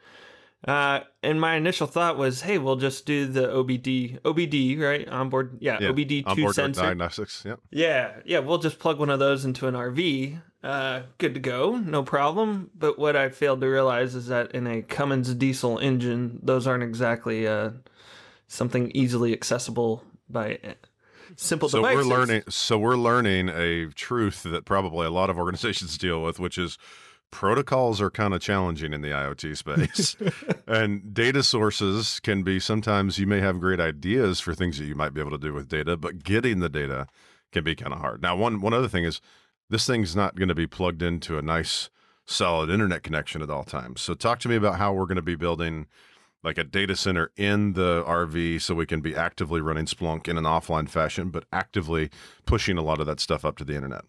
Uh, 0.67 1.01
and 1.25 1.41
my 1.41 1.55
initial 1.57 1.87
thought 1.89 2.17
was, 2.17 2.43
"Hey, 2.43 2.57
we'll 2.59 2.77
just 2.77 3.05
do 3.05 3.27
the 3.27 3.49
OBD 3.49 4.21
OBD 4.25 4.79
right 4.81 5.09
onboard, 5.09 5.59
yeah, 5.61 5.79
Yeah, 5.81 5.89
OBD 5.89 6.23
two 6.37 6.53
sensor, 6.53 6.83
diagnostics. 6.83 7.43
Yep. 7.45 7.61
yeah, 7.71 8.13
yeah, 8.25 8.39
we'll 8.39 8.59
just 8.59 8.79
plug 8.79 8.99
one 9.01 9.11
of 9.11 9.19
those 9.19 9.45
into 9.45 9.67
an 9.67 9.75
RV. 9.75 10.41
Uh, 10.63 11.03
good 11.19 11.35
to 11.35 11.41
go, 11.41 11.77
no 11.77 12.05
problem. 12.05 12.71
But 12.79 12.97
what 12.97 13.17
I 13.17 13.29
failed 13.31 13.61
to 13.63 13.67
realize 13.67 14.15
is 14.15 14.29
that 14.29 14.53
in 14.53 14.69
a 14.69 14.83
Cummins 14.83 15.35
diesel 15.35 15.79
engine, 15.79 16.39
those 16.41 16.69
aren't 16.69 16.85
exactly 16.85 17.49
uh, 17.49 17.71
something 18.47 18.93
easily 18.95 19.33
accessible 19.33 20.05
by 20.31 20.61
simple 21.35 21.69
So 21.69 21.79
devices. 21.79 22.07
we're 22.07 22.17
learning. 22.17 22.43
So 22.49 22.79
we're 22.79 22.97
learning 22.97 23.49
a 23.49 23.87
truth 23.95 24.45
that 24.45 24.65
probably 24.65 25.07
a 25.07 25.11
lot 25.11 25.29
of 25.31 25.39
organizations 25.39 25.99
deal 26.07 26.23
with, 26.23 26.39
which 26.39 26.57
is 26.59 26.79
protocols 27.33 28.01
are 28.01 28.11
kind 28.11 28.33
of 28.33 28.41
challenging 28.41 28.93
in 28.93 29.01
the 29.01 29.09
IoT 29.09 29.57
space, 29.57 30.17
and 30.69 31.13
data 31.13 31.43
sources 31.43 32.21
can 32.21 32.45
be 32.45 32.61
sometimes 32.61 33.19
you 33.19 33.27
may 33.27 33.41
have 33.41 33.59
great 33.59 33.81
ideas 33.81 34.39
for 34.39 34.55
things 34.55 34.79
that 34.79 34.85
you 34.85 34.95
might 34.95 35.13
be 35.13 35.21
able 35.21 35.33
to 35.33 35.39
do 35.39 35.53
with 35.53 35.69
data, 35.69 35.97
but 35.97 36.23
getting 36.23 36.61
the 36.61 36.69
data 36.69 37.09
can 37.51 37.65
be 37.65 37.75
kind 37.75 37.93
of 37.93 37.99
hard. 37.99 38.23
Now, 38.23 38.37
one 38.37 38.61
one 38.61 38.73
other 38.73 38.87
thing 38.87 39.05
is 39.05 39.21
this 39.69 39.87
thing's 39.87 40.15
not 40.15 40.37
going 40.37 40.49
to 40.49 40.55
be 40.55 40.69
plugged 40.69 41.03
into 41.03 41.37
a 41.39 41.43
nice 41.43 41.91
solid 42.25 42.71
internet 42.71 43.03
connection 43.03 43.43
at 43.43 43.51
all 43.51 43.65
times. 43.65 44.01
So 44.01 44.15
talk 44.15 44.39
to 44.41 44.49
me 44.49 44.55
about 44.55 44.77
how 44.77 44.93
we're 44.93 45.07
going 45.07 45.17
to 45.17 45.23
be 45.23 45.35
building 45.35 45.87
like 46.45 46.59
a 46.59 46.65
data 46.65 46.97
center 46.97 47.31
in 47.37 47.73
the 47.73 48.05
RV 48.07 48.61
so 48.61 48.75
we 48.75 48.87
can 48.87 49.01
be 49.01 49.15
actively 49.15 49.61
running 49.61 49.87
Splunk 49.87 50.29
in 50.29 50.37
an 50.37 50.45
offline 50.45 50.89
fashion, 50.89 51.31
but 51.31 51.45
actively 51.53 52.11
pushing 52.47 52.77
a 52.79 52.83
lot 52.83 53.01
of 53.01 53.07
that 53.07 53.21
stuff 53.21 53.45
up 53.45 53.57
to 53.59 53.65
the 53.65 53.75
internet. 53.75 54.05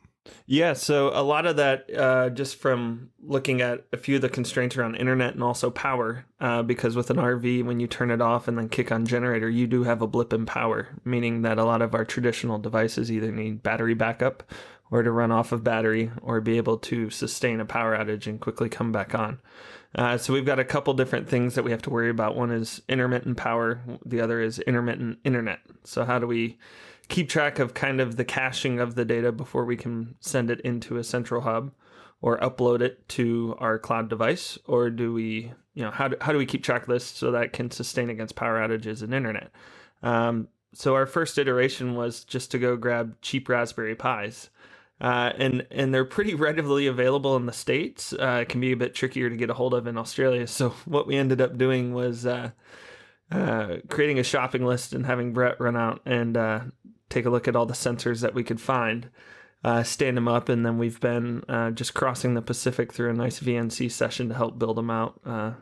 Yeah, 0.46 0.74
so 0.74 1.10
a 1.14 1.22
lot 1.22 1.46
of 1.46 1.58
that 1.58 1.94
uh, 1.94 2.30
just 2.30 2.58
from 2.58 3.10
looking 3.22 3.62
at 3.62 3.86
a 3.92 3.98
few 3.98 4.18
of 4.18 4.22
the 4.22 4.30
constraints 4.30 4.78
around 4.78 4.96
internet 4.96 5.34
and 5.34 5.44
also 5.44 5.70
power, 5.70 6.26
uh, 6.40 6.64
because 6.64 6.96
with 6.96 7.10
an 7.10 7.18
RV, 7.18 7.66
when 7.66 7.80
you 7.80 7.88
turn 7.88 8.12
it 8.12 8.22
off 8.22 8.48
and 8.48 8.58
then 8.58 8.70
kick 8.70 8.92
on 8.92 9.06
generator, 9.06 9.50
you 9.50 9.68
do 9.68 9.84
have 9.84 10.02
a 10.02 10.08
blip 10.08 10.32
in 10.32 10.46
power, 10.46 10.90
meaning 11.04 11.42
that 11.42 11.58
a 11.58 11.66
lot 11.66 11.82
of 11.82 11.94
our 11.94 12.06
traditional 12.06 12.58
devices 12.58 13.12
either 13.12 13.32
need 13.32 13.64
battery 13.64 13.94
backup 13.94 14.44
or 14.92 15.02
to 15.04 15.12
run 15.12 15.32
off 15.32 15.52
of 15.52 15.64
battery 15.64 16.12
or 16.22 16.40
be 16.40 16.58
able 16.58 16.78
to 16.78 17.10
sustain 17.10 17.60
a 17.60 17.66
power 17.66 17.98
outage 17.98 18.28
and 18.28 18.40
quickly 18.40 18.70
come 18.70 18.92
back 18.92 19.16
on. 19.16 19.40
Uh, 19.96 20.18
so 20.18 20.34
we've 20.34 20.46
got 20.46 20.60
a 20.60 20.66
couple 20.66 20.94
different 20.94 21.28
things 21.28 21.56
that 21.56 21.64
we 21.64 21.72
have 21.72 21.82
to 21.82 21.90
worry 21.90 22.10
about. 22.10 22.36
One 22.36 22.52
is 22.52 22.82
intermittent 22.88 23.38
power, 23.38 23.82
the 24.06 24.22
other 24.22 24.42
is 24.42 24.60
intermittent 24.60 25.20
internet. 25.24 25.60
So 25.84 26.06
how 26.06 26.20
do 26.20 26.28
we 26.28 26.58
keep 27.10 27.30
track 27.30 27.60
of 27.60 27.74
kind 27.74 28.00
of 28.00 28.16
the 28.16 28.26
caching 28.26 28.80
of 28.80 28.96
the 28.96 29.06
data 29.06 29.32
before 29.32 29.66
we 29.66 29.78
can 29.78 30.16
send 30.20 30.50
it 30.50 30.62
into 30.62 30.98
a 30.98 31.04
central 31.04 31.42
hub 31.42 31.72
or 32.22 32.38
upload 32.40 32.82
it 32.82 33.08
to 33.10 33.56
our 33.60 33.78
cloud 33.78 34.10
device 34.10 34.58
or 34.66 34.90
do 34.90 35.14
we 35.14 35.52
you 35.74 35.84
know 35.84 35.92
how 35.92 36.08
do, 36.08 36.18
how 36.22 36.32
do 36.32 36.38
we 36.38 36.46
keep 36.46 36.64
track 36.64 36.84
of 36.84 36.88
this 36.88 37.06
so 37.06 37.32
that 37.32 37.54
can 37.54 37.72
sustain 37.72 38.10
against 38.10 38.36
power 38.36 38.60
outages 38.60 39.02
and 39.02 39.14
internet. 39.14 39.52
Um, 40.02 40.48
so 40.74 40.96
our 40.96 41.06
first 41.06 41.38
iteration 41.38 41.96
was 41.96 42.24
just 42.24 42.52
to 42.52 42.60
go 42.60 42.76
grab 42.76 43.16
cheap 43.22 43.48
Raspberry 43.48 43.96
Pis. 43.96 44.50
Uh, 45.02 45.34
and 45.38 45.66
and 45.72 45.94
they're 45.94 46.06
pretty 46.06 46.34
readily 46.48 46.88
available 46.88 47.36
in 47.36 47.46
the 47.46 47.54
states. 47.54 48.14
Uh, 48.14 48.40
it 48.42 48.50
can 48.50 48.62
be 48.62 48.72
a 48.72 48.78
bit 48.78 48.94
trickier 48.94 49.30
to 49.30 49.36
get 49.36 49.50
a 49.50 49.54
hold 49.54 49.74
of 49.74 49.88
in 49.88 49.98
Australia. 49.98 50.48
So 50.48 50.70
what 50.86 51.08
we 51.08 51.16
ended 51.16 51.42
up 51.42 51.58
doing 51.58 51.94
was 51.94 52.26
uh, 52.26 52.52
uh 53.34 53.78
creating 53.90 54.20
a 54.20 54.24
shopping 54.24 54.66
list 54.66 54.94
and 54.94 55.06
having 55.06 55.34
Brett 55.34 55.60
run 55.60 55.76
out 55.76 56.02
and 56.06 56.38
uh, 56.38 56.60
take 57.10 57.26
a 57.26 57.30
look 57.30 57.48
at 57.48 57.56
all 57.56 57.66
the 57.66 57.74
sensors 57.74 58.22
that 58.22 58.34
we 58.34 58.44
could 58.44 58.62
find, 58.62 59.10
uh, 59.64 59.84
stand 59.84 60.18
them 60.18 60.28
up, 60.28 60.50
and 60.50 60.66
then 60.66 60.78
we've 60.78 61.00
been 61.00 61.44
just 61.76 61.94
crossing 61.94 62.34
the 62.34 62.42
Pacific 62.42 62.94
through 62.94 63.10
a 63.10 63.14
nice 63.14 63.40
VNC 63.40 63.92
session 63.92 64.30
to 64.30 64.36
help 64.36 64.58
build 64.60 64.78
them 64.78 64.90
out 64.90 65.20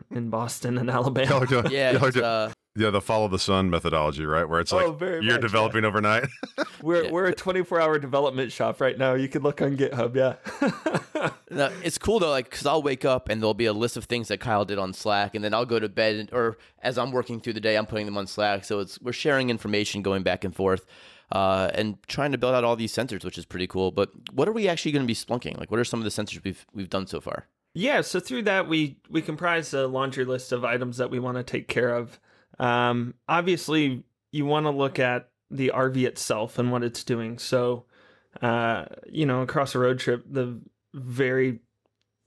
in 0.10 0.30
Boston 0.30 0.78
and 0.78 0.90
Alabama. 0.90 1.46
yeah, 1.70 2.52
yeah, 2.76 2.90
the 2.90 3.02
follow 3.02 3.28
the 3.28 3.40
sun 3.40 3.70
methodology, 3.70 4.26
right? 4.26 4.48
Where 4.48 4.62
it's 4.62 4.72
like 4.72 4.86
oh, 4.86 4.98
you're 5.02 5.34
much, 5.34 5.42
developing 5.42 5.84
yeah. 5.84 5.90
overnight. 5.90 6.24
we're 6.82 7.04
yeah. 7.04 7.12
we're 7.12 7.26
a 7.26 7.36
24 7.36 7.82
hour 7.82 8.00
development 8.00 8.54
shop 8.54 8.80
right 8.80 8.98
now. 8.98 9.14
You 9.14 9.28
can 9.28 9.44
look 9.44 9.62
on 9.62 9.76
GitHub. 9.76 10.16
Yeah. 10.16 11.00
it's 11.52 11.98
cool 11.98 12.20
though, 12.20 12.30
like 12.30 12.50
because 12.50 12.66
I'll 12.66 12.82
wake 12.82 13.06
up 13.06 13.30
and 13.30 13.42
there'll 13.42 13.54
be 13.54 13.66
a 13.66 13.74
list 13.74 13.98
of 13.98 14.06
things 14.06 14.28
that 14.30 14.40
Kyle 14.40 14.66
did 14.66 14.80
on 14.80 14.94
Slack, 14.94 15.36
and 15.36 15.44
then 15.44 15.54
I'll 15.54 15.66
go 15.66 15.80
to 15.80 15.90
bed, 15.90 16.16
and, 16.16 16.34
or 16.34 16.58
as 16.82 16.98
I'm 16.98 17.12
working 17.12 17.40
through 17.40 17.54
the 17.54 17.62
day, 17.62 17.78
I'm 17.78 17.86
putting 17.86 18.06
them 18.06 18.18
on 18.18 18.28
Slack. 18.28 18.64
So 18.64 18.80
it's 18.80 19.00
we're 19.02 19.12
sharing 19.12 19.50
information, 19.50 20.02
going 20.02 20.24
back 20.24 20.44
and 20.44 20.56
forth. 20.56 20.86
Uh, 21.32 21.72
and 21.74 21.98
trying 22.10 22.34
to 22.34 22.38
build 22.38 22.54
out 22.54 22.66
all 22.66 22.76
these 22.76 22.94
sensors, 22.94 23.24
which 23.24 23.38
is 23.38 23.46
pretty 23.46 23.66
cool. 23.66 23.90
But 23.90 24.10
what 24.34 24.50
are 24.50 24.52
we 24.52 24.68
actually 24.68 24.92
going 24.92 25.04
to 25.04 25.08
be 25.08 25.14
splunking? 25.14 25.58
Like, 25.58 25.72
what 25.72 25.80
are 25.80 25.86
some 25.86 26.02
of 26.02 26.04
the 26.04 26.10
sensors 26.10 26.44
we've 26.44 26.66
we've 26.74 26.90
done 26.90 27.08
so 27.08 27.22
far? 27.22 27.48
Yeah, 27.74 28.02
so 28.02 28.20
through 28.20 28.44
that 28.44 28.68
we 28.68 28.98
we 29.10 29.22
comprise 29.22 29.74
a 29.74 29.88
laundry 29.88 30.26
list 30.26 30.52
of 30.52 30.66
items 30.66 30.98
that 30.98 31.10
we 31.10 31.20
want 31.20 31.38
to 31.38 31.44
take 31.44 31.68
care 31.70 31.96
of. 31.96 32.20
Um, 32.60 33.14
obviously, 33.30 34.04
you 34.32 34.46
want 34.46 34.66
to 34.66 34.72
look 34.72 35.00
at 35.00 35.30
the 35.50 35.72
RV 35.74 36.06
itself 36.06 36.60
and 36.60 36.72
what 36.72 36.84
it's 36.84 37.04
doing. 37.04 37.38
So, 37.38 37.86
uh, 38.42 38.86
you 39.10 39.26
know, 39.26 39.42
across 39.42 39.74
a 39.74 39.80
road 39.80 40.00
trip, 40.00 40.24
the 40.30 40.60
very, 40.94 41.60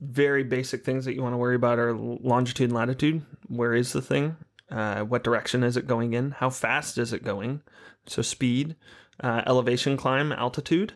very 0.01 0.45
basic 0.45 0.85
things 0.85 1.05
that 1.05 1.15
you 1.15 1.23
want 1.23 1.33
to 1.33 1.39
worry 1.39 1.57
about 1.57 1.79
are 1.79 1.95
longitude 1.95 2.71
and 2.71 2.77
latitude. 2.77 3.23
Where 3.49 3.75
is 3.75 3.93
the 3.93 4.03
thing? 4.03 4.37
Uh, 4.71 5.03
what 5.03 5.25
direction 5.25 5.63
is 5.63 5.77
it 5.77 5.87
going 5.87 6.15
in? 6.15 6.33
How 6.33 6.51
fast 6.51 6.99
is 6.99 7.13
it 7.13 7.23
going? 7.23 7.63
So, 8.07 8.23
speed, 8.23 8.77
uh, 9.23 9.43
elevation 9.47 9.97
climb, 9.97 10.33
altitude 10.33 10.95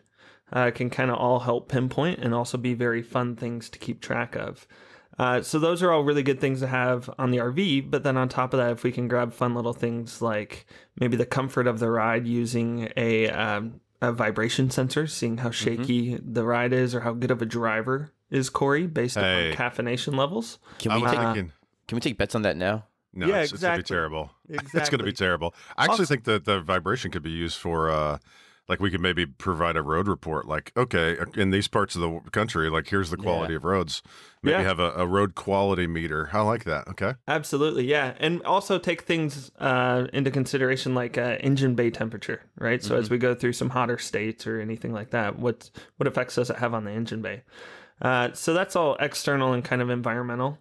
uh, 0.51 0.71
can 0.71 0.89
kind 0.89 1.11
of 1.11 1.17
all 1.17 1.39
help 1.39 1.69
pinpoint 1.69 2.19
and 2.19 2.33
also 2.33 2.57
be 2.57 2.73
very 2.73 3.01
fun 3.01 3.35
things 3.35 3.69
to 3.69 3.79
keep 3.79 4.01
track 4.01 4.35
of. 4.35 4.67
Uh, 5.17 5.41
so 5.41 5.59
those 5.59 5.83
are 5.83 5.91
all 5.91 6.03
really 6.03 6.23
good 6.23 6.39
things 6.39 6.61
to 6.61 6.67
have 6.67 7.09
on 7.19 7.29
the 7.29 7.37
RV. 7.37 7.91
But 7.91 8.03
then 8.03 8.15
on 8.15 8.29
top 8.29 8.53
of 8.53 8.57
that, 8.57 8.71
if 8.71 8.83
we 8.83 8.91
can 8.91 9.09
grab 9.09 9.33
fun 9.33 9.53
little 9.53 9.73
things 9.73 10.21
like 10.21 10.65
maybe 10.99 11.17
the 11.17 11.25
comfort 11.25 11.67
of 11.67 11.79
the 11.79 11.91
ride 11.91 12.25
using 12.25 12.89
a, 12.95 13.29
um, 13.29 13.81
a 14.01 14.11
vibration 14.11 14.69
sensor, 14.69 15.07
seeing 15.07 15.37
how 15.37 15.49
mm-hmm. 15.49 15.81
shaky 15.81 16.13
mm-hmm. 16.13 16.33
the 16.33 16.43
ride 16.43 16.73
is 16.73 16.95
or 16.95 17.01
how 17.01 17.13
good 17.13 17.31
of 17.31 17.41
a 17.41 17.45
driver 17.45 18.11
is 18.29 18.49
Cory 18.49 18.87
based 18.87 19.15
hey. 19.15 19.51
on 19.51 19.57
caffeination 19.57 20.17
levels. 20.17 20.59
Can 20.77 20.93
we, 20.93 21.07
take, 21.07 21.19
uh, 21.19 21.33
can 21.33 21.51
we 21.91 21.99
take 21.99 22.17
bets 22.17 22.35
on 22.35 22.43
that 22.43 22.57
now? 22.57 22.85
No, 23.13 23.27
yeah, 23.27 23.41
it's, 23.41 23.51
exactly. 23.51 23.79
it's 23.81 23.89
gonna 23.89 23.99
be 23.99 24.01
terrible. 24.01 24.31
Exactly. 24.49 24.79
It's 24.79 24.89
gonna 24.89 25.03
be 25.03 25.13
terrible. 25.13 25.55
I 25.75 25.83
actually 25.85 25.91
also, 25.93 26.05
think 26.05 26.23
that 26.25 26.45
the 26.45 26.61
vibration 26.61 27.11
could 27.11 27.23
be 27.23 27.31
used 27.31 27.57
for 27.57 27.89
uh, 27.89 28.19
like 28.69 28.79
we 28.79 28.91
could 28.91 29.01
maybe 29.01 29.25
provide 29.25 29.75
a 29.75 29.81
road 29.81 30.07
report 30.07 30.47
like 30.47 30.71
okay 30.77 31.17
in 31.35 31.49
these 31.49 31.67
parts 31.67 31.95
of 31.95 32.01
the 32.01 32.19
country 32.31 32.69
like 32.69 32.87
here's 32.87 33.09
the 33.09 33.17
quality 33.17 33.53
yeah. 33.53 33.57
of 33.57 33.65
roads 33.65 34.01
maybe 34.43 34.57
yeah. 34.57 34.61
have 34.61 34.79
a, 34.79 34.91
a, 34.91 35.05
road 35.05 35.35
quality 35.35 35.87
meter 35.87 36.29
i 36.31 36.39
like 36.41 36.63
that 36.63 36.87
okay 36.87 37.15
absolutely 37.27 37.83
yeah 37.83 38.13
and 38.19 38.41
also 38.43 38.77
take 38.77 39.01
things 39.01 39.51
uh, 39.59 40.07
into 40.13 40.31
consideration 40.31 40.93
like 40.93 41.17
uh, 41.17 41.37
engine 41.41 41.75
bay 41.75 41.89
temperature 41.89 42.41
right 42.57 42.83
so 42.83 42.91
mm-hmm. 42.91 43.01
as 43.01 43.09
we 43.09 43.17
go 43.17 43.33
through 43.33 43.53
some 43.53 43.69
hotter 43.69 43.97
states 43.97 44.45
or 44.45 44.61
anything 44.61 44.93
like 44.93 45.09
that 45.09 45.39
what 45.39 45.69
what 45.97 46.07
effects 46.07 46.35
does 46.35 46.49
it 46.49 46.57
have 46.57 46.73
on 46.73 46.85
the 46.85 46.91
engine 46.91 47.21
bay 47.21 47.41
uh, 48.01 48.31
so 48.33 48.53
that's 48.53 48.77
all 48.77 48.95
external 48.99 49.51
and 49.51 49.65
kind 49.65 49.81
of 49.81 49.89
environmental 49.89 50.57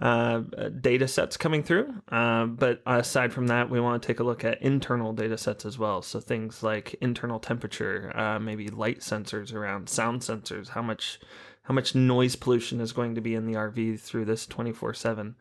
uh, 0.00 0.40
data 0.80 1.06
sets 1.06 1.36
coming 1.36 1.62
through. 1.62 1.94
Uh, 2.08 2.46
but 2.46 2.82
aside 2.86 3.32
from 3.32 3.46
that, 3.46 3.70
we 3.70 3.80
want 3.80 4.02
to 4.02 4.06
take 4.06 4.20
a 4.20 4.24
look 4.24 4.44
at 4.44 4.60
internal 4.60 5.12
data 5.12 5.38
sets 5.38 5.64
as 5.64 5.78
well. 5.78 6.02
So 6.02 6.20
things 6.20 6.62
like 6.62 6.94
internal 7.00 7.38
temperature, 7.38 8.12
uh, 8.16 8.40
maybe 8.40 8.68
light 8.68 9.00
sensors 9.00 9.54
around 9.54 9.88
sound 9.88 10.22
sensors, 10.22 10.70
how 10.70 10.82
much 10.82 11.20
how 11.62 11.72
much 11.72 11.94
noise 11.94 12.36
pollution 12.36 12.78
is 12.80 12.92
going 12.92 13.14
to 13.14 13.22
be 13.22 13.34
in 13.34 13.46
the 13.46 13.54
RV 13.54 13.98
through 13.98 14.26
this 14.26 14.46
24 14.46 14.90
uh, 14.90 14.92
7 14.92 15.34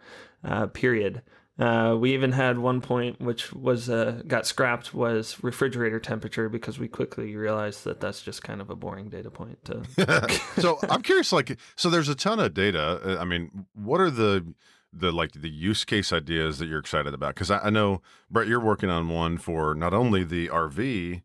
period. 0.72 1.22
Uh, 1.60 1.96
we 2.00 2.16
even 2.16 2.32
had 2.32 2.58
one 2.58 2.82
point 2.82 3.22
which 3.22 3.54
was 3.54 3.88
uh, 3.88 4.24
got 4.26 4.48
scrapped 4.48 4.92
was 4.92 5.38
refrigerator 5.44 6.00
temperature 6.00 6.50
because 6.50 6.80
we 6.80 6.88
quickly 6.88 7.36
realized 7.36 7.84
that 7.84 8.00
that's 8.00 8.24
just 8.24 8.42
kind 8.42 8.60
of 8.60 8.72
a 8.72 8.76
boring 8.76 9.08
data 9.10 9.30
point. 9.30 9.64
To... 9.66 10.30
so 10.62 10.80
I'm 10.90 11.04
curious, 11.04 11.32
like, 11.32 11.58
so 11.76 11.92
there's 11.92 12.10
a 12.10 12.16
ton 12.16 12.40
of 12.40 12.56
data. 12.56 13.00
Uh, 13.06 13.22
I 13.22 13.26
mean, 13.26 13.68
what 13.74 14.02
are 14.02 14.10
the 14.10 14.54
the 14.92 15.12
like 15.12 15.34
the 15.34 15.50
use 15.50 15.86
case 15.86 16.12
ideas 16.12 16.58
that 16.58 16.66
you're 16.66 16.80
excited 16.80 17.14
about? 17.14 17.36
Because 17.36 17.52
I, 17.52 17.60
I 17.60 17.70
know 17.70 18.02
Brett, 18.32 18.48
you're 18.48 18.60
working 18.60 18.90
on 18.90 19.10
one 19.10 19.38
for 19.38 19.76
not 19.76 19.94
only 19.94 20.24
the 20.24 20.48
RV 20.48 21.22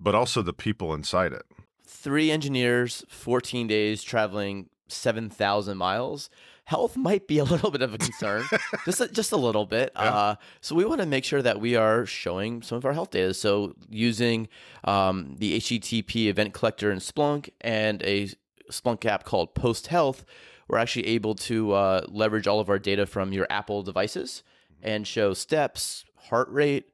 but 0.00 0.14
also 0.14 0.42
the 0.42 0.54
people 0.54 0.94
inside 0.94 1.32
it. 1.32 1.42
Three 1.86 2.30
engineers, 2.30 3.04
14 3.08 3.66
days 3.66 4.02
traveling 4.02 4.70
7,000 4.88 5.76
miles 5.76 6.30
health 6.70 6.96
might 6.96 7.26
be 7.26 7.38
a 7.38 7.44
little 7.52 7.70
bit 7.70 7.82
of 7.82 7.92
a 7.92 7.98
concern, 7.98 8.44
just 8.84 9.00
a, 9.00 9.08
just 9.08 9.32
a 9.32 9.36
little 9.36 9.66
bit. 9.66 9.90
Yeah. 9.96 10.02
Uh, 10.02 10.34
so 10.60 10.76
we 10.76 10.84
want 10.84 11.00
to 11.00 11.06
make 11.06 11.24
sure 11.24 11.42
that 11.42 11.60
we 11.60 11.74
are 11.74 12.06
showing 12.06 12.62
some 12.62 12.78
of 12.78 12.84
our 12.84 12.92
health 12.92 13.10
data. 13.10 13.34
So 13.34 13.74
using 13.88 14.48
um, 14.84 15.34
the 15.38 15.58
HTTP 15.58 16.26
event 16.26 16.54
collector 16.54 16.92
in 16.92 16.98
Splunk 16.98 17.50
and 17.60 18.00
a 18.04 18.28
Splunk 18.70 19.04
app 19.04 19.24
called 19.24 19.54
Post 19.54 19.88
Health, 19.88 20.24
we're 20.68 20.78
actually 20.78 21.08
able 21.08 21.34
to 21.34 21.72
uh, 21.72 22.02
leverage 22.08 22.46
all 22.46 22.60
of 22.60 22.70
our 22.70 22.78
data 22.78 23.04
from 23.04 23.32
your 23.32 23.48
Apple 23.50 23.82
devices 23.82 24.44
and 24.80 25.06
show 25.06 25.34
steps, 25.34 26.04
heart 26.28 26.48
rate. 26.50 26.88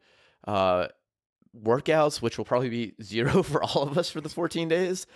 Uh, 0.45 0.89
workouts, 1.65 2.21
which 2.21 2.37
will 2.37 2.45
probably 2.45 2.69
be 2.69 2.95
zero 3.03 3.43
for 3.43 3.63
all 3.63 3.83
of 3.83 3.97
us 3.97 4.11
for 4.11 4.21
the 4.21 4.29
14 4.29 4.69
days. 4.69 5.07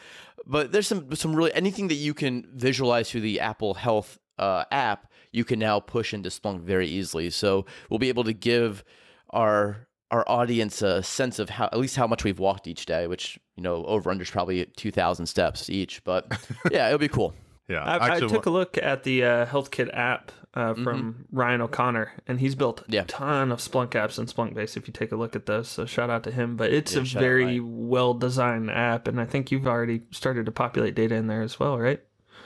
But 0.47 0.73
there's 0.73 0.87
some 0.87 1.15
some 1.15 1.37
really 1.37 1.53
anything 1.53 1.89
that 1.89 1.97
you 1.97 2.15
can 2.15 2.47
visualize 2.55 3.11
through 3.11 3.21
the 3.21 3.41
Apple 3.41 3.75
Health 3.75 4.19
uh, 4.41 4.65
app, 4.73 5.11
you 5.33 5.45
can 5.45 5.59
now 5.59 5.79
push 5.79 6.13
into 6.13 6.29
Splunk 6.29 6.63
very 6.63 6.89
easily. 6.89 7.31
So 7.31 7.67
we'll 7.89 7.99
be 7.99 8.09
able 8.09 8.25
to 8.25 8.33
give 8.33 8.83
our 9.31 9.87
our 10.11 10.29
audience 10.29 10.83
a 10.83 11.05
sense 11.05 11.39
of 11.39 11.49
how 11.49 11.67
at 11.67 11.79
least 11.79 11.95
how 11.95 12.07
much 12.07 12.25
we've 12.25 12.41
walked 12.41 12.67
each 12.67 12.85
day, 12.87 13.07
which 13.07 13.39
you 13.57 13.63
know 13.63 13.85
over 13.85 14.11
under 14.11 14.23
is 14.23 14.31
probably 14.31 14.65
two 14.77 14.91
thousand 14.91 15.27
steps 15.27 15.71
each. 15.71 16.03
But 16.03 16.27
yeah, 16.71 16.87
it'll 16.87 16.99
be 16.99 17.09
cool. 17.09 17.35
Yeah, 17.69 17.85
I, 17.85 18.17
I 18.17 18.21
took 18.21 18.47
a 18.47 18.51
look 18.51 18.79
at 18.79 19.05
the 19.05 19.25
uh, 19.25 19.47
HealthKit 19.47 19.97
app 19.97 20.33
uh, 20.55 20.75
from 20.75 20.85
mm-hmm. 20.85 21.37
Ryan 21.39 21.61
O'Connor, 21.61 22.13
and 22.27 22.41
he's 22.41 22.57
built 22.57 22.81
a 22.81 22.85
yeah. 22.89 23.05
ton 23.07 23.53
of 23.53 23.61
Splunk 23.61 23.91
apps 23.91 24.19
and 24.19 24.27
Splunk 24.27 24.55
Base. 24.55 24.77
If 24.77 24.89
you 24.89 24.93
take 24.93 25.13
a 25.13 25.17
look 25.17 25.37
at 25.37 25.47
those, 25.47 25.69
so 25.69 25.87
shout 25.87 26.11
out 26.11 26.25
to 26.25 26.33
him. 26.33 26.57
But 26.57 26.73
it's 26.73 26.95
yeah, 26.95 27.03
a 27.03 27.05
very 27.05 27.61
well 27.61 28.15
designed 28.15 28.73
app, 28.73 29.07
and 29.07 29.21
I 29.21 29.25
think 29.25 29.53
you've 29.53 29.69
already 29.69 30.03
started 30.11 30.47
to 30.47 30.53
populate 30.53 30.97
data 30.97 31.15
in 31.15 31.29
there 31.29 31.43
as 31.43 31.61
well, 31.61 31.79
right? 31.79 32.01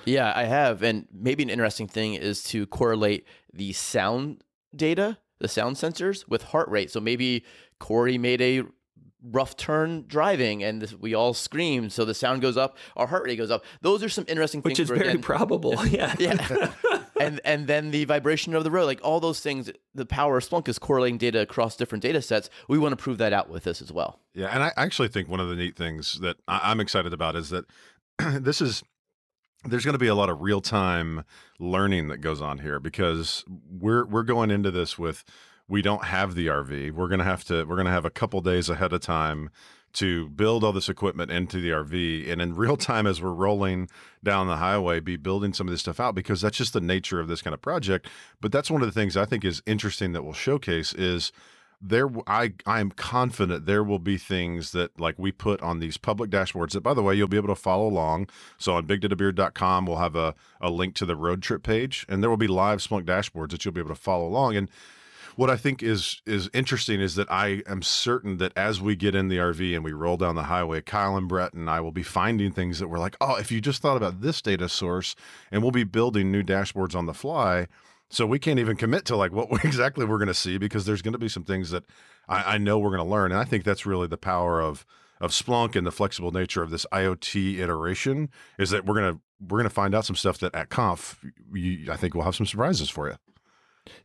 Yeah, 0.07 0.33
I 0.35 0.45
have. 0.45 0.83
And 0.83 1.07
maybe 1.13 1.43
an 1.43 1.51
interesting 1.51 1.89
thing 1.89 2.15
is 2.15 2.43
to 2.45 2.67
correlate 2.67 3.27
the 3.53 3.73
sound 3.73 4.43
data, 4.75 5.19
the 5.41 5.49
sound 5.49 5.77
sensors, 5.77 6.29
with 6.29 6.43
heart 6.45 6.69
rate. 6.69 6.91
So 6.91 7.01
maybe 7.01 7.45
Cory 7.79 8.19
made 8.19 8.41
a 8.41 8.65
rough 9.31 9.57
turn 9.57 10.05
driving 10.07 10.63
and 10.63 10.83
this, 10.83 10.93
we 10.93 11.15
all 11.15 11.33
scream 11.33 11.89
so 11.89 12.05
the 12.05 12.13
sound 12.13 12.43
goes 12.43 12.59
up 12.59 12.77
our 12.95 13.07
heart 13.07 13.25
rate 13.25 13.37
goes 13.37 13.51
up 13.51 13.65
those 13.81 14.03
are 14.03 14.09
some 14.09 14.25
interesting 14.29 14.61
which 14.61 14.77
things 14.77 14.91
which 14.91 14.99
is 14.99 15.03
very 15.03 15.13
again, 15.13 15.23
probable 15.23 15.75
yeah 15.87 16.15
yeah 16.19 16.71
and 17.21 17.41
and 17.43 17.67
then 17.67 17.91
the 17.91 18.05
vibration 18.05 18.55
of 18.55 18.65
the 18.65 18.71
road 18.71 18.85
like 18.85 19.01
all 19.03 19.21
those 19.21 19.41
things 19.41 19.71
the 19.95 20.05
power 20.05 20.37
of 20.37 20.47
splunk 20.47 20.69
is 20.69 20.79
correlating 20.79 21.17
data 21.17 21.41
across 21.41 21.75
different 21.75 22.03
data 22.03 22.21
sets 22.21 22.51
we 22.69 22.77
want 22.77 22.93
to 22.93 23.03
prove 23.03 23.17
that 23.17 23.33
out 23.33 23.49
with 23.49 23.65
this 23.65 23.81
as 23.81 23.91
well 23.91 24.21
yeah 24.35 24.49
and 24.49 24.63
i 24.63 24.71
actually 24.77 25.09
think 25.09 25.27
one 25.27 25.41
of 25.41 25.49
the 25.49 25.57
neat 25.57 25.75
things 25.75 26.21
that 26.21 26.37
i'm 26.47 26.79
excited 26.79 27.15
about 27.15 27.35
is 27.35 27.49
that 27.49 27.65
this 28.19 28.61
is 28.61 28.83
there's 29.65 29.85
going 29.85 29.95
to 29.95 29.99
be 29.99 30.07
a 30.07 30.15
lot 30.15 30.31
of 30.31 30.41
real 30.41 30.61
time 30.61 31.25
learning 31.59 32.09
that 32.09 32.19
goes 32.19 32.41
on 32.41 32.59
here 32.59 32.81
because 32.81 33.45
we're 33.71 34.05
we're 34.05 34.23
going 34.23 34.51
into 34.51 34.71
this 34.71 34.99
with 34.99 35.25
we 35.69 35.83
don't 35.83 36.05
have 36.05 36.35
the 36.35 36.47
RV. 36.47 36.93
We're 36.93 37.09
going 37.09 37.19
to 37.19 37.25
have 37.25 37.45
to 37.45 37.65
we're 37.65 37.77
going 37.77 37.87
to 37.87 37.93
have 37.93 38.05
a 38.05 38.11
couple 38.11 38.41
days 38.41 38.69
ahead 38.69 38.93
of 38.93 39.01
time 39.01 39.51
to 39.95 40.29
build 40.31 40.65
all 40.65 40.73
this 40.73 40.89
equipment 40.89 41.31
into 41.31 41.61
the 41.61 41.71
RV 41.71 42.31
and 42.31 42.43
in 42.43 42.55
real 42.57 42.77
time 42.77 43.07
as 43.07 43.23
we're 43.23 43.33
rolling 43.33 43.89
down 44.25 44.49
the 44.49 44.57
highway 44.57 44.99
be 44.99 45.17
building 45.17 45.55
some 45.55 45.69
of 45.69 45.71
this 45.71 45.81
stuff 45.81 46.01
out 46.01 46.17
because 46.17 46.41
that's 46.41 46.57
just 46.57 46.73
the 46.73 46.81
nature 46.81 47.21
of 47.21 47.29
this 47.29 47.41
kind 47.41 47.55
of 47.55 47.63
project. 47.63 48.09
But 48.41 48.51
that's 48.53 48.71
one 48.71 48.83
of 48.83 48.89
the 48.89 49.01
things 49.01 49.17
I 49.17 49.25
think 49.25 49.45
is 49.45 49.63
interesting 49.67 50.13
that 50.13 50.25
we'll 50.25 50.33
showcase 50.33 50.93
is 50.93 51.33
there 51.87 52.11
I 52.27 52.55
I 52.65 52.81
am 52.81 52.91
confident 52.91 53.67
there 53.67 53.85
will 53.85 53.99
be 53.99 54.17
things 54.17 54.73
that 54.73 54.99
like 54.99 55.19
we 55.19 55.33
put 55.33 55.61
on 55.61 55.79
these 55.79 55.97
public 55.97 56.31
dashboards 56.31 56.73
that 56.73 56.81
by 56.81 56.95
the 56.95 57.03
way 57.03 57.15
you'll 57.15 57.29
be 57.29 57.37
able 57.37 57.49
to 57.49 57.55
follow 57.55 57.87
along. 57.87 58.29
So 58.57 58.75
on 58.75 58.87
bigdatabeard.com 58.87 59.87
we'll 59.87 59.99
have 59.99 60.17
a, 60.17 60.35
a 60.61 60.71
link 60.71 60.95
to 60.97 61.07
the 61.07 61.17
road 61.17 61.43
trip 61.43 61.63
page 61.63 62.07
and 62.09 62.23
there 62.23 62.31
will 62.31 62.37
be 62.39 62.47
live 62.47 62.79
Splunk 62.79 63.05
dashboards 63.05 63.51
that 63.51 63.65
you'll 63.65 63.75
be 63.75 63.81
able 63.81 63.95
to 63.95 64.01
follow 64.01 64.27
along. 64.27 64.57
And 64.57 64.69
what 65.37 65.51
I 65.51 65.57
think 65.57 65.83
is 65.83 66.23
is 66.25 66.49
interesting 66.55 67.01
is 67.01 67.17
that 67.17 67.31
I 67.31 67.63
am 67.67 67.83
certain 67.83 68.39
that 68.39 68.53
as 68.57 68.81
we 68.81 68.97
get 68.97 69.15
in 69.15 69.29
the 69.29 69.37
RV 69.37 69.75
and 69.75 69.85
we 69.85 69.93
roll 69.93 70.17
down 70.17 70.37
the 70.37 70.45
highway, 70.45 70.81
Kyle 70.81 71.17
and 71.17 71.29
Brett 71.29 71.53
and 71.53 71.69
I 71.69 71.81
will 71.81 71.93
be 71.93 72.03
finding 72.03 72.53
things 72.53 72.79
that 72.79 72.89
we're 72.89 72.99
like, 72.99 73.17
oh, 73.21 73.37
if 73.37 73.51
you 73.53 73.61
just 73.61 73.83
thought 73.83 73.97
about 73.97 74.21
this 74.21 74.41
data 74.41 74.69
source, 74.69 75.15
and 75.51 75.63
we'll 75.63 75.73
be 75.73 75.85
building 75.85 76.31
new 76.31 76.43
dashboards 76.43 76.95
on 76.95 77.07
the 77.07 77.15
fly. 77.15 77.67
So 78.15 78.27
we 78.27 78.39
can't 78.39 78.61
even 78.61 78.77
commit 78.77 79.05
to 79.07 79.17
like 79.17 79.33
what 79.33 79.49
exactly 79.65 80.05
we're 80.05 80.19
going 80.19 80.29
to 80.29 80.35
see 80.35 80.57
because 80.57 80.87
there's 80.87 81.03
going 81.03 81.13
to 81.13 81.19
be 81.19 81.29
some 81.29 81.45
things 81.45 81.71
that 81.71 81.85
I, 82.29 82.55
I 82.55 82.59
know 82.59 82.79
we're 82.79 82.91
going 82.91 83.05
to 83.05 83.11
learn, 83.11 83.33
and 83.33 83.41
I 83.41 83.45
think 83.45 83.65
that's 83.65 83.85
really 83.85 84.07
the 84.07 84.17
power 84.17 84.61
of 84.61 84.87
of 85.21 85.31
Splunk 85.31 85.77
and 85.77 85.87
the 85.87 85.93
flexible 85.93 86.33
nature 86.33 86.63
of 86.63 86.71
this 86.71 86.87
IoT 86.93 87.59
iteration 87.59 88.31
is 88.59 88.71
that 88.71 88.85
we're 88.85 88.95
gonna 88.95 89.19
we're 89.41 89.59
gonna 89.59 89.71
find 89.71 89.95
out 89.95 90.05
some 90.05 90.17
stuff 90.17 90.39
that 90.39 90.55
at 90.55 90.69
Conf 90.69 91.25
you, 91.53 91.91
I 91.91 91.97
think 91.97 92.15
we'll 92.15 92.25
have 92.25 92.35
some 92.35 92.47
surprises 92.47 92.91
for 92.91 93.09
you. 93.09 93.17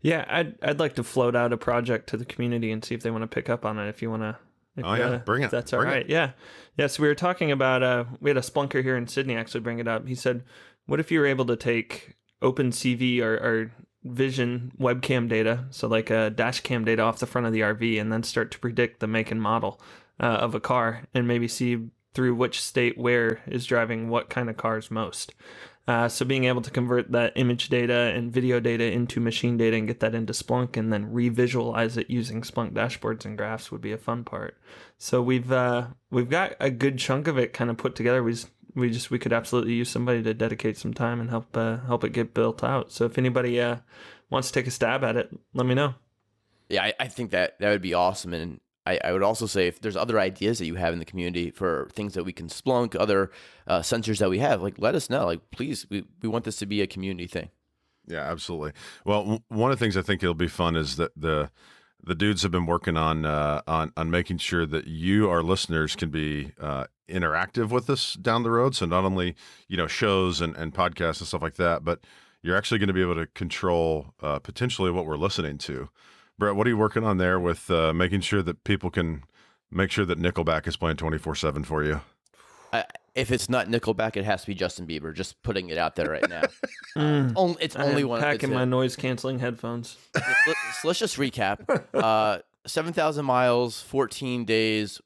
Yeah, 0.01 0.25
I'd 0.27 0.55
I'd 0.63 0.79
like 0.79 0.95
to 0.95 1.03
float 1.03 1.35
out 1.35 1.51
a 1.51 1.57
project 1.57 2.07
to 2.09 2.17
the 2.17 2.25
community 2.25 2.71
and 2.71 2.83
see 2.83 2.95
if 2.95 3.01
they 3.01 3.11
want 3.11 3.23
to 3.23 3.27
pick 3.27 3.49
up 3.49 3.65
on 3.65 3.79
it. 3.79 3.87
If 3.89 4.01
you 4.01 4.09
want 4.09 4.23
to. 4.23 4.37
Oh 4.81 4.93
yeah, 4.93 5.17
bring 5.17 5.43
it. 5.43 5.51
That's 5.51 5.71
bring 5.71 5.87
all 5.87 5.93
right. 5.93 6.03
It. 6.03 6.09
Yeah, 6.09 6.31
yeah. 6.77 6.87
So 6.87 7.01
we 7.03 7.09
were 7.09 7.15
talking 7.15 7.51
about. 7.51 7.83
Uh, 7.83 8.05
we 8.21 8.29
had 8.29 8.37
a 8.37 8.41
splunker 8.41 8.81
here 8.81 8.95
in 8.95 9.07
Sydney 9.07 9.35
actually 9.35 9.59
bring 9.59 9.79
it 9.79 9.87
up. 9.87 10.07
He 10.07 10.15
said, 10.15 10.43
"What 10.85 10.99
if 10.99 11.11
you 11.11 11.19
were 11.19 11.25
able 11.25 11.45
to 11.47 11.57
take 11.57 12.15
OpenCV 12.41 13.21
or, 13.21 13.33
or 13.33 13.71
Vision 14.03 14.71
webcam 14.79 15.27
data, 15.27 15.65
so 15.71 15.87
like 15.87 16.09
a 16.09 16.29
dash 16.29 16.61
cam 16.61 16.85
data 16.85 17.01
off 17.01 17.19
the 17.19 17.25
front 17.25 17.47
of 17.47 17.53
the 17.53 17.61
RV, 17.61 17.99
and 17.99 18.11
then 18.11 18.23
start 18.23 18.51
to 18.51 18.59
predict 18.59 18.99
the 18.99 19.07
make 19.07 19.31
and 19.31 19.41
model 19.41 19.81
uh, 20.19 20.25
of 20.25 20.55
a 20.55 20.59
car, 20.59 21.03
and 21.13 21.27
maybe 21.27 21.47
see 21.47 21.89
through 22.13 22.33
which 22.35 22.61
state 22.61 22.97
where 22.97 23.41
is 23.45 23.65
driving 23.65 24.09
what 24.09 24.29
kind 24.29 24.49
of 24.49 24.57
cars 24.57 24.89
most." 24.89 25.33
Uh, 25.89 26.07
so 26.07 26.23
being 26.23 26.43
able 26.43 26.61
to 26.61 26.69
convert 26.69 27.11
that 27.11 27.33
image 27.35 27.67
data 27.67 28.13
and 28.15 28.31
video 28.31 28.59
data 28.59 28.83
into 28.83 29.19
machine 29.19 29.57
data 29.57 29.75
and 29.75 29.87
get 29.87 29.99
that 30.01 30.13
into 30.13 30.33
Splunk 30.33 30.77
and 30.77 30.93
then 30.93 31.11
revisualize 31.11 31.97
it 31.97 32.11
using 32.11 32.41
Splunk 32.41 32.73
dashboards 32.73 33.25
and 33.25 33.35
graphs 33.35 33.71
would 33.71 33.81
be 33.81 33.91
a 33.91 33.97
fun 33.97 34.23
part. 34.23 34.55
So 34.99 35.19
we've 35.19 35.51
uh, 35.51 35.87
we've 36.11 36.29
got 36.29 36.53
a 36.59 36.69
good 36.69 36.99
chunk 36.99 37.27
of 37.27 37.39
it 37.39 37.53
kind 37.53 37.71
of 37.71 37.77
put 37.77 37.95
together. 37.95 38.21
We 38.23 38.33
just, 38.33 38.49
we 38.79 38.89
just 38.89 39.11
we 39.11 39.19
could 39.19 39.33
absolutely 39.33 39.73
use 39.73 39.89
somebody 39.89 40.23
to 40.23 40.33
dedicate 40.33 40.77
some 40.77 40.93
time 40.93 41.19
and 41.19 41.29
help 41.29 41.55
uh, 41.55 41.77
help 41.79 42.03
it 42.03 42.13
get 42.13 42.33
built 42.33 42.63
out. 42.63 42.91
So 42.91 43.05
if 43.05 43.17
anybody 43.17 43.59
uh, 43.59 43.77
wants 44.29 44.49
to 44.49 44.53
take 44.53 44.67
a 44.67 44.71
stab 44.71 45.03
at 45.03 45.15
it, 45.15 45.29
let 45.53 45.65
me 45.65 45.75
know. 45.75 45.95
Yeah, 46.69 46.83
I, 46.83 46.93
I 46.99 47.07
think 47.07 47.31
that 47.31 47.59
that 47.59 47.69
would 47.69 47.81
be 47.81 47.93
awesome, 47.93 48.33
and 48.33 48.59
I, 48.85 48.99
I, 49.03 49.11
would 49.11 49.23
also 49.23 49.45
say 49.45 49.67
if 49.67 49.81
there's 49.81 49.95
other 49.95 50.19
ideas 50.19 50.59
that 50.59 50.65
you 50.65 50.75
have 50.75 50.93
in 50.93 50.99
the 50.99 51.05
community 51.05 51.51
for 51.51 51.89
things 51.93 52.13
that 52.13 52.23
we 52.23 52.31
can 52.31 52.47
Splunk, 52.47 52.95
other 52.95 53.31
uh, 53.67 53.79
sensors 53.79 54.19
that 54.19 54.29
we 54.29 54.39
have, 54.39 54.61
like 54.61 54.75
let 54.77 54.95
us 54.95 55.09
know. 55.09 55.25
Like 55.25 55.51
please, 55.51 55.85
we, 55.89 56.05
we 56.21 56.29
want 56.29 56.45
this 56.45 56.57
to 56.57 56.65
be 56.65 56.81
a 56.81 56.87
community 56.87 57.27
thing. 57.27 57.49
Yeah, 58.07 58.21
absolutely. 58.21 58.73
Well, 59.05 59.21
w- 59.21 59.43
one 59.49 59.71
of 59.71 59.77
the 59.79 59.83
things 59.83 59.95
I 59.95 60.01
think 60.01 60.23
it'll 60.23 60.33
be 60.33 60.47
fun 60.47 60.75
is 60.75 60.95
that 60.95 61.11
the 61.15 61.51
the 62.03 62.15
dudes 62.15 62.43
have 62.43 62.51
been 62.51 62.65
working 62.65 62.97
on 62.97 63.25
uh, 63.25 63.61
on 63.67 63.91
on 63.97 64.09
making 64.09 64.37
sure 64.37 64.65
that 64.65 64.87
you, 64.87 65.29
our 65.29 65.43
listeners, 65.43 65.95
can 65.95 66.09
be 66.09 66.51
uh, 66.59 66.85
interactive 67.07 67.69
with 67.69 67.89
us 67.89 68.13
down 68.13 68.43
the 68.43 68.51
road. 68.51 68.75
So 68.75 68.85
not 68.85 69.03
only 69.03 69.35
you 69.67 69.77
know 69.77 69.87
shows 69.87 70.41
and, 70.41 70.55
and 70.55 70.73
podcasts 70.73 71.19
and 71.19 71.27
stuff 71.27 71.41
like 71.41 71.55
that, 71.55 71.83
but 71.83 72.01
you're 72.41 72.57
actually 72.57 72.79
going 72.79 72.87
to 72.87 72.93
be 72.93 73.01
able 73.01 73.15
to 73.15 73.27
control 73.27 74.13
uh, 74.21 74.39
potentially 74.39 74.91
what 74.91 75.05
we're 75.05 75.17
listening 75.17 75.57
to. 75.59 75.89
Brett, 76.37 76.55
what 76.55 76.65
are 76.67 76.69
you 76.69 76.77
working 76.77 77.03
on 77.03 77.17
there 77.17 77.39
with 77.39 77.69
uh, 77.69 77.91
making 77.93 78.21
sure 78.21 78.41
that 78.41 78.63
people 78.63 78.89
can 78.89 79.23
make 79.69 79.91
sure 79.91 80.05
that 80.05 80.17
Nickelback 80.17 80.67
is 80.67 80.77
playing 80.77 80.97
24 80.97 81.35
7 81.35 81.63
for 81.63 81.83
you? 81.83 82.01
If 83.15 83.31
it's 83.31 83.49
not 83.49 83.67
Nickelback, 83.67 84.17
it 84.17 84.25
has 84.25 84.41
to 84.41 84.47
be 84.47 84.55
Justin 84.55 84.87
Bieber. 84.87 85.13
Just 85.13 85.41
putting 85.43 85.69
it 85.69 85.77
out 85.77 85.95
there 85.95 86.09
right 86.09 86.27
now. 86.29 86.43
mm. 86.97 87.33
only, 87.35 87.57
it's 87.61 87.75
only 87.75 88.03
one. 88.03 88.21
Packing 88.21 88.53
my 88.53 88.65
noise 88.65 88.95
canceling 88.95 89.39
headphones. 89.39 89.97
so 90.15 90.87
let's 90.87 90.99
just 90.99 91.17
recap. 91.17 91.59
Uh, 91.93 92.39
Seven 92.67 92.93
thousand 92.93 93.25
miles, 93.25 93.81
fourteen 93.81 94.45
days. 94.45 95.01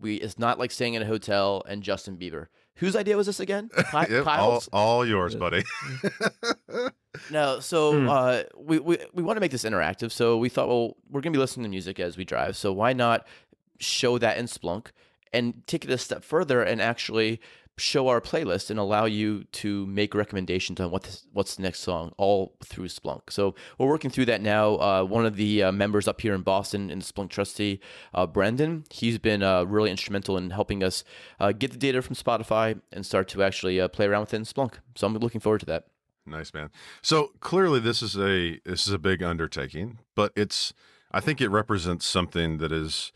We 0.00 0.16
it's 0.16 0.38
not 0.38 0.58
like 0.58 0.70
staying 0.70 0.94
in 0.94 1.02
a 1.02 1.04
hotel 1.04 1.62
and 1.68 1.82
Justin 1.82 2.16
Bieber. 2.16 2.46
Whose 2.76 2.96
idea 2.96 3.16
was 3.16 3.26
this 3.26 3.40
again? 3.40 3.70
Ky- 3.90 4.06
yep, 4.08 4.26
all, 4.26 4.62
all, 4.72 5.06
yours, 5.06 5.34
buddy. 5.34 5.62
no, 7.30 7.60
so 7.60 7.98
hmm. 7.98 8.08
uh, 8.08 8.42
we, 8.56 8.78
we, 8.78 8.98
we 9.12 9.22
want 9.22 9.36
to 9.36 9.40
make 9.40 9.50
this 9.50 9.64
interactive. 9.64 10.10
So 10.10 10.38
we 10.38 10.48
thought, 10.48 10.68
well, 10.68 10.96
we're 11.10 11.20
going 11.20 11.32
to 11.32 11.36
be 11.36 11.40
listening 11.40 11.64
to 11.64 11.70
music 11.70 12.00
as 12.00 12.16
we 12.16 12.24
drive. 12.24 12.56
So 12.56 12.72
why 12.72 12.92
not 12.92 13.26
show 13.78 14.16
that 14.18 14.38
in 14.38 14.46
Splunk 14.46 14.86
and 15.32 15.66
take 15.66 15.84
it 15.84 15.90
a 15.90 15.98
step 15.98 16.24
further 16.24 16.62
and 16.62 16.80
actually 16.80 17.40
show 17.78 18.08
our 18.08 18.20
playlist 18.20 18.70
and 18.70 18.78
allow 18.78 19.06
you 19.06 19.44
to 19.44 19.86
make 19.86 20.14
recommendations 20.14 20.78
on 20.78 20.90
what 20.90 21.04
this, 21.04 21.26
what's 21.32 21.56
the 21.56 21.62
next 21.62 21.80
song 21.80 22.12
all 22.18 22.54
through 22.62 22.86
Splunk. 22.86 23.22
So 23.30 23.54
we're 23.78 23.88
working 23.88 24.10
through 24.10 24.26
that 24.26 24.42
now. 24.42 24.76
Uh, 24.76 25.04
one 25.04 25.24
of 25.24 25.36
the 25.36 25.62
uh, 25.62 25.72
members 25.72 26.06
up 26.06 26.20
here 26.20 26.34
in 26.34 26.42
Boston 26.42 26.90
in 26.90 26.98
the 26.98 27.04
Splunk 27.04 27.30
Trustee, 27.30 27.80
uh, 28.12 28.26
Brandon, 28.26 28.84
he's 28.90 29.18
been 29.18 29.42
uh, 29.42 29.64
really 29.64 29.90
instrumental 29.90 30.36
in 30.36 30.50
helping 30.50 30.84
us 30.84 31.02
uh, 31.40 31.52
get 31.52 31.72
the 31.72 31.78
data 31.78 32.02
from 32.02 32.14
Spotify 32.14 32.80
and 32.92 33.06
start 33.06 33.28
to 33.28 33.42
actually 33.42 33.80
uh, 33.80 33.88
play 33.88 34.06
around 34.06 34.20
with 34.22 34.34
it 34.34 34.36
in 34.36 34.44
Splunk. 34.44 34.74
So 34.94 35.06
I'm 35.06 35.16
looking 35.16 35.40
forward 35.40 35.60
to 35.60 35.66
that. 35.66 35.86
Nice 36.26 36.54
man. 36.54 36.70
So 37.00 37.32
clearly 37.40 37.80
this 37.80 38.00
is 38.00 38.16
a 38.16 38.60
this 38.64 38.86
is 38.86 38.92
a 38.92 38.98
big 38.98 39.22
undertaking, 39.24 39.98
but 40.14 40.32
it's 40.36 40.72
I 41.10 41.20
think 41.20 41.40
it 41.40 41.48
represents 41.48 42.06
something 42.06 42.58
that 42.58 42.70
is 42.70 43.12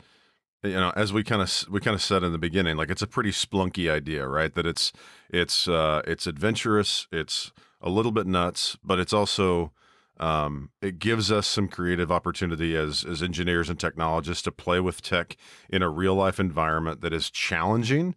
you 0.67 0.79
know 0.79 0.91
as 0.95 1.13
we 1.13 1.23
kind 1.23 1.41
of 1.41 1.65
we 1.69 1.79
kind 1.79 1.95
of 1.95 2.01
said 2.01 2.23
in 2.23 2.31
the 2.31 2.37
beginning 2.37 2.77
like 2.77 2.89
it's 2.89 3.01
a 3.01 3.07
pretty 3.07 3.31
splunky 3.31 3.89
idea 3.91 4.27
right? 4.27 4.53
That 4.53 4.65
it's 4.65 4.91
it's 5.29 5.67
uh 5.67 6.01
it's 6.05 6.27
adventurous 6.27 7.07
it's 7.11 7.51
a 7.81 7.89
little 7.89 8.11
bit 8.11 8.27
nuts 8.27 8.77
but 8.83 8.99
it's 8.99 9.13
also 9.13 9.71
um, 10.19 10.71
it 10.81 10.97
gives 10.97 11.31
us 11.31 11.45
some 11.45 11.67
creative 11.67 12.11
opportunity 12.11 12.75
as 12.75 13.05
as 13.05 13.21
engineers 13.21 13.69
and 13.69 13.79
technologists 13.79 14.43
to 14.43 14.51
play 14.51 14.79
with 14.79 15.01
tech 15.01 15.37
in 15.69 15.83
a 15.83 15.89
real 15.89 16.15
life 16.15 16.39
environment 16.39 17.01
that 17.01 17.13
is 17.13 17.29
challenging 17.29 18.15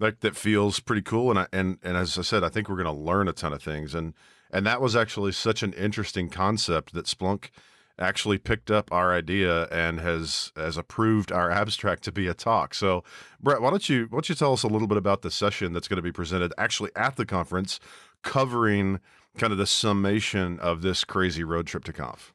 like 0.00 0.20
that 0.20 0.34
feels 0.34 0.80
pretty 0.80 1.02
cool 1.02 1.30
and 1.30 1.38
I, 1.38 1.46
and 1.52 1.78
and 1.82 1.96
as 1.96 2.18
I 2.18 2.22
said 2.22 2.42
I 2.42 2.48
think 2.48 2.68
we're 2.68 2.82
going 2.82 2.86
to 2.86 3.02
learn 3.02 3.28
a 3.28 3.32
ton 3.32 3.52
of 3.52 3.62
things 3.62 3.94
and 3.94 4.14
and 4.50 4.66
that 4.66 4.80
was 4.80 4.94
actually 4.94 5.32
such 5.32 5.62
an 5.62 5.72
interesting 5.72 6.28
concept 6.28 6.92
that 6.92 7.06
Splunk 7.06 7.50
actually 7.98 8.38
picked 8.38 8.70
up 8.70 8.90
our 8.92 9.12
idea 9.12 9.64
and 9.64 10.00
has 10.00 10.52
has 10.56 10.76
approved 10.76 11.30
our 11.30 11.50
abstract 11.50 12.02
to 12.04 12.12
be 12.12 12.26
a 12.26 12.34
talk. 12.34 12.74
So, 12.74 13.04
Brett, 13.40 13.60
why 13.60 13.70
don't 13.70 13.88
you 13.88 14.06
why 14.10 14.16
don't 14.16 14.28
you 14.28 14.34
tell 14.34 14.52
us 14.52 14.62
a 14.62 14.68
little 14.68 14.88
bit 14.88 14.98
about 14.98 15.22
the 15.22 15.30
session 15.30 15.72
that's 15.72 15.88
going 15.88 15.96
to 15.96 16.02
be 16.02 16.12
presented 16.12 16.52
actually 16.58 16.90
at 16.96 17.16
the 17.16 17.26
conference, 17.26 17.80
covering 18.22 19.00
kind 19.38 19.52
of 19.52 19.58
the 19.58 19.66
summation 19.66 20.58
of 20.60 20.82
this 20.82 21.04
crazy 21.04 21.44
road 21.44 21.66
trip 21.66 21.84
to 21.84 21.92
Conf. 21.92 22.34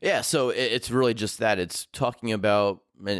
Yeah, 0.00 0.20
so 0.20 0.48
it's 0.48 0.90
really 0.90 1.14
just 1.14 1.38
that. 1.38 1.58
It's 1.58 1.86
talking 1.92 2.32
about 2.32 2.80
and 3.06 3.18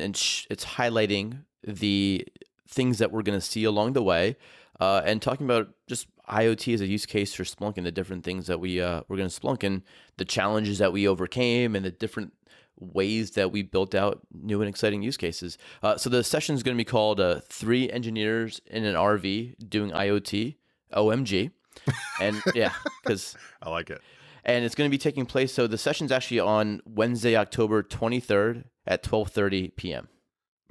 it's 0.50 0.64
highlighting 0.64 1.44
the 1.62 2.26
things 2.68 2.98
that 2.98 3.12
we're 3.12 3.22
going 3.22 3.38
to 3.38 3.44
see 3.44 3.64
along 3.64 3.92
the 3.92 4.02
way, 4.02 4.36
uh, 4.80 5.02
and 5.04 5.22
talking 5.22 5.46
about 5.46 5.68
just 5.86 6.08
IoT 6.32 6.74
as 6.74 6.80
a 6.80 6.86
use 6.86 7.06
case 7.06 7.34
for 7.34 7.44
Splunk 7.44 7.76
and 7.76 7.86
the 7.86 7.92
different 7.92 8.24
things 8.24 8.46
that 8.46 8.58
we 8.58 8.80
uh, 8.80 9.02
we're 9.08 9.16
going 9.16 9.28
to 9.28 9.40
Splunk 9.40 9.62
and 9.62 9.82
the 10.16 10.24
challenges 10.24 10.78
that 10.78 10.92
we 10.92 11.06
overcame 11.06 11.76
and 11.76 11.84
the 11.84 11.90
different 11.90 12.32
ways 12.78 13.32
that 13.32 13.52
we 13.52 13.62
built 13.62 13.94
out 13.94 14.20
new 14.32 14.60
and 14.60 14.68
exciting 14.68 15.02
use 15.02 15.16
cases. 15.16 15.58
Uh, 15.82 15.96
so 15.96 16.10
the 16.10 16.24
session 16.24 16.54
is 16.54 16.62
going 16.62 16.76
to 16.76 16.80
be 16.80 16.88
called 16.88 17.20
uh, 17.20 17.40
Three 17.48 17.90
Engineers 17.90 18.60
in 18.66 18.84
an 18.84 18.94
RV 18.94 19.68
Doing 19.68 19.90
IoT, 19.90 20.56
OMG. 20.94 21.50
And 22.20 22.40
yeah, 22.54 22.72
because 23.02 23.34
I 23.62 23.70
like 23.70 23.90
it. 23.90 24.00
And 24.44 24.64
it's 24.64 24.74
going 24.74 24.88
to 24.88 24.90
be 24.90 24.98
taking 24.98 25.26
place. 25.26 25.52
So 25.52 25.66
the 25.66 25.78
session's 25.78 26.12
actually 26.12 26.38
on 26.38 26.80
Wednesday, 26.84 27.34
October 27.34 27.82
23rd 27.82 28.64
at 28.86 29.02
12:30 29.02 29.74
p.m. 29.74 30.08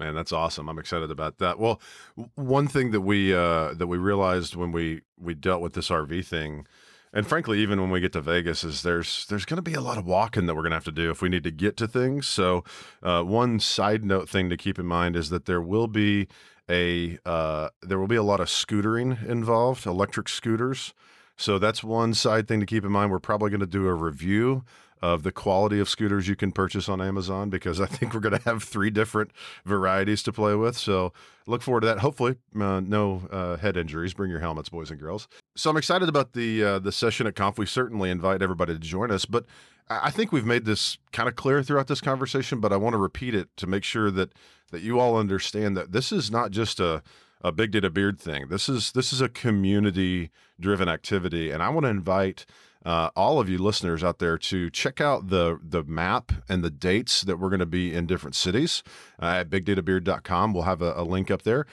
Man, 0.02 0.16
that's 0.16 0.32
awesome. 0.32 0.68
I'm 0.68 0.80
excited 0.80 1.12
about 1.12 1.38
that. 1.38 1.60
Well, 1.60 1.80
one 2.34 2.68
thing 2.68 2.90
that 2.90 3.02
we 3.02 3.36
uh, 3.36 3.76
that 3.76 3.86
we 3.86 4.00
realized 4.00 4.56
when 4.56 4.72
we 4.72 5.02
we 5.16 5.36
dealt 5.36 5.62
with 5.62 5.74
this 5.74 5.90
RV 5.90 6.26
thing, 6.26 6.66
and 7.14 7.28
frankly, 7.28 7.60
even 7.60 7.80
when 7.80 7.92
we 7.92 8.00
get 8.00 8.12
to 8.14 8.22
Vegas, 8.22 8.64
is 8.64 8.82
there's 8.82 9.28
there's 9.28 9.46
going 9.46 9.58
to 9.58 9.62
be 9.62 9.76
a 9.76 9.80
lot 9.80 10.00
of 10.00 10.08
walking 10.08 10.48
that 10.48 10.56
we're 10.56 10.64
going 10.64 10.72
to 10.72 10.78
have 10.78 10.86
to 10.86 10.92
do 10.92 11.12
if 11.12 11.22
we 11.22 11.30
need 11.30 11.44
to 11.44 11.52
get 11.52 11.78
to 11.78 11.88
things. 11.88 12.28
So, 12.28 12.64
uh, 13.04 13.22
one 13.22 13.60
side 13.60 14.04
note 14.04 14.28
thing 14.28 14.50
to 14.50 14.58
keep 14.58 14.80
in 14.80 14.88
mind 14.88 15.16
is 15.16 15.30
that 15.30 15.46
there 15.46 15.62
will 15.62 15.88
be 15.88 16.28
a 16.68 17.20
uh, 17.24 17.70
there 17.84 18.00
will 18.00 18.08
be 18.08 18.16
a 18.16 18.24
lot 18.24 18.40
of 18.40 18.48
scootering 18.48 19.24
involved, 19.30 19.86
electric 19.86 20.30
scooters. 20.30 20.96
So 21.38 21.60
that's 21.60 21.84
one 21.84 22.16
side 22.16 22.48
thing 22.48 22.60
to 22.60 22.66
keep 22.66 22.84
in 22.84 22.92
mind. 22.92 23.12
We're 23.12 23.20
probably 23.20 23.52
going 23.52 23.62
to 23.62 23.68
do 23.68 23.86
a 23.88 23.94
review 23.94 24.64
of 25.02 25.24
the 25.24 25.32
quality 25.32 25.80
of 25.80 25.90
scooters 25.90 26.28
you 26.28 26.36
can 26.36 26.52
purchase 26.52 26.88
on 26.88 27.02
Amazon 27.02 27.50
because 27.50 27.82
I 27.82 27.86
think 27.86 28.14
we're 28.14 28.20
going 28.20 28.38
to 28.40 28.44
have 28.44 28.64
three 28.64 28.90
different 28.90 29.32
varieties 29.66 30.22
to 30.24 30.32
play 30.32 30.56
with. 30.56 30.78
So 30.78 31.12
look 31.48 31.62
forward 31.62 31.82
to 31.82 31.88
that. 31.88 32.00
Hopefully, 32.00 32.36
uh, 32.60 32.80
no 32.82 33.24
uh, 33.32 33.58
head 33.58 33.78
injuries. 33.78 34.14
Bring 34.14 34.32
your 34.32 34.40
helmets, 34.40 34.70
boys 34.70 34.92
and 34.92 35.00
girls. 35.00 35.28
So 35.56 35.70
I'm 35.70 35.78
excited 35.78 36.10
about 36.10 36.34
the 36.34 36.64
uh, 36.64 36.80
the 36.80 36.92
session 36.92 37.28
at 37.28 37.36
Conf. 37.36 37.58
We 37.58 37.66
certainly 37.66 38.10
invite 38.10 38.42
everybody 38.42 38.74
to 38.74 38.80
join 38.80 39.12
us, 39.12 39.26
but 39.26 39.46
I 39.90 40.12
think 40.12 40.32
we've 40.32 40.46
made 40.46 40.66
this 40.66 40.98
kind 41.12 41.28
of 41.28 41.36
clear 41.36 41.64
throughout 41.64 41.88
this 41.88 42.02
conversation. 42.02 42.60
But 42.60 42.72
I 42.72 42.78
want 42.78 42.94
to 42.94 42.98
repeat 42.98 43.36
it 43.36 43.50
to 43.58 43.68
make 43.68 43.84
sure 43.84 44.12
that 44.12 44.34
that 44.72 44.82
you 44.82 45.00
all 45.00 45.18
understand 45.18 45.76
that 45.78 45.92
this 45.92 46.12
is 46.12 46.32
not 46.32 46.52
just 46.52 46.80
a 46.80 47.04
a 47.44 47.52
big 47.52 47.72
data 47.72 47.90
beard 47.90 48.20
thing. 48.20 48.48
This 48.50 48.70
is 48.70 48.92
this 48.92 49.12
is 49.12 49.22
a 49.22 49.30
community 49.30 50.30
driven 50.60 50.88
activity, 50.88 51.52
and 51.52 51.62
I 51.64 51.70
want 51.70 51.86
to 51.86 51.90
invite 51.90 52.46
uh, 52.86 53.10
all 53.16 53.40
of 53.40 53.50
you 53.50 53.58
listeners 53.58 54.04
out 54.04 54.20
there 54.20 54.38
to 54.38 54.70
check 54.70 55.00
out 55.00 55.30
the 55.30 55.60
the 55.62 55.84
map 55.84 56.32
and 56.50 56.64
the 56.64 56.72
dates 56.72 57.22
that 57.22 57.38
we're 57.38 57.50
going 57.50 57.60
to 57.60 57.66
be 57.66 57.94
in 57.94 58.06
different 58.06 58.36
cities 58.36 58.84
uh, 59.22 59.26
at 59.26 59.50
bigdatabeard.com. 59.50 60.54
We'll 60.54 60.64
have 60.64 60.82
a, 60.82 60.94
a 60.96 61.04
link 61.04 61.30
up 61.30 61.44
there. 61.44 61.66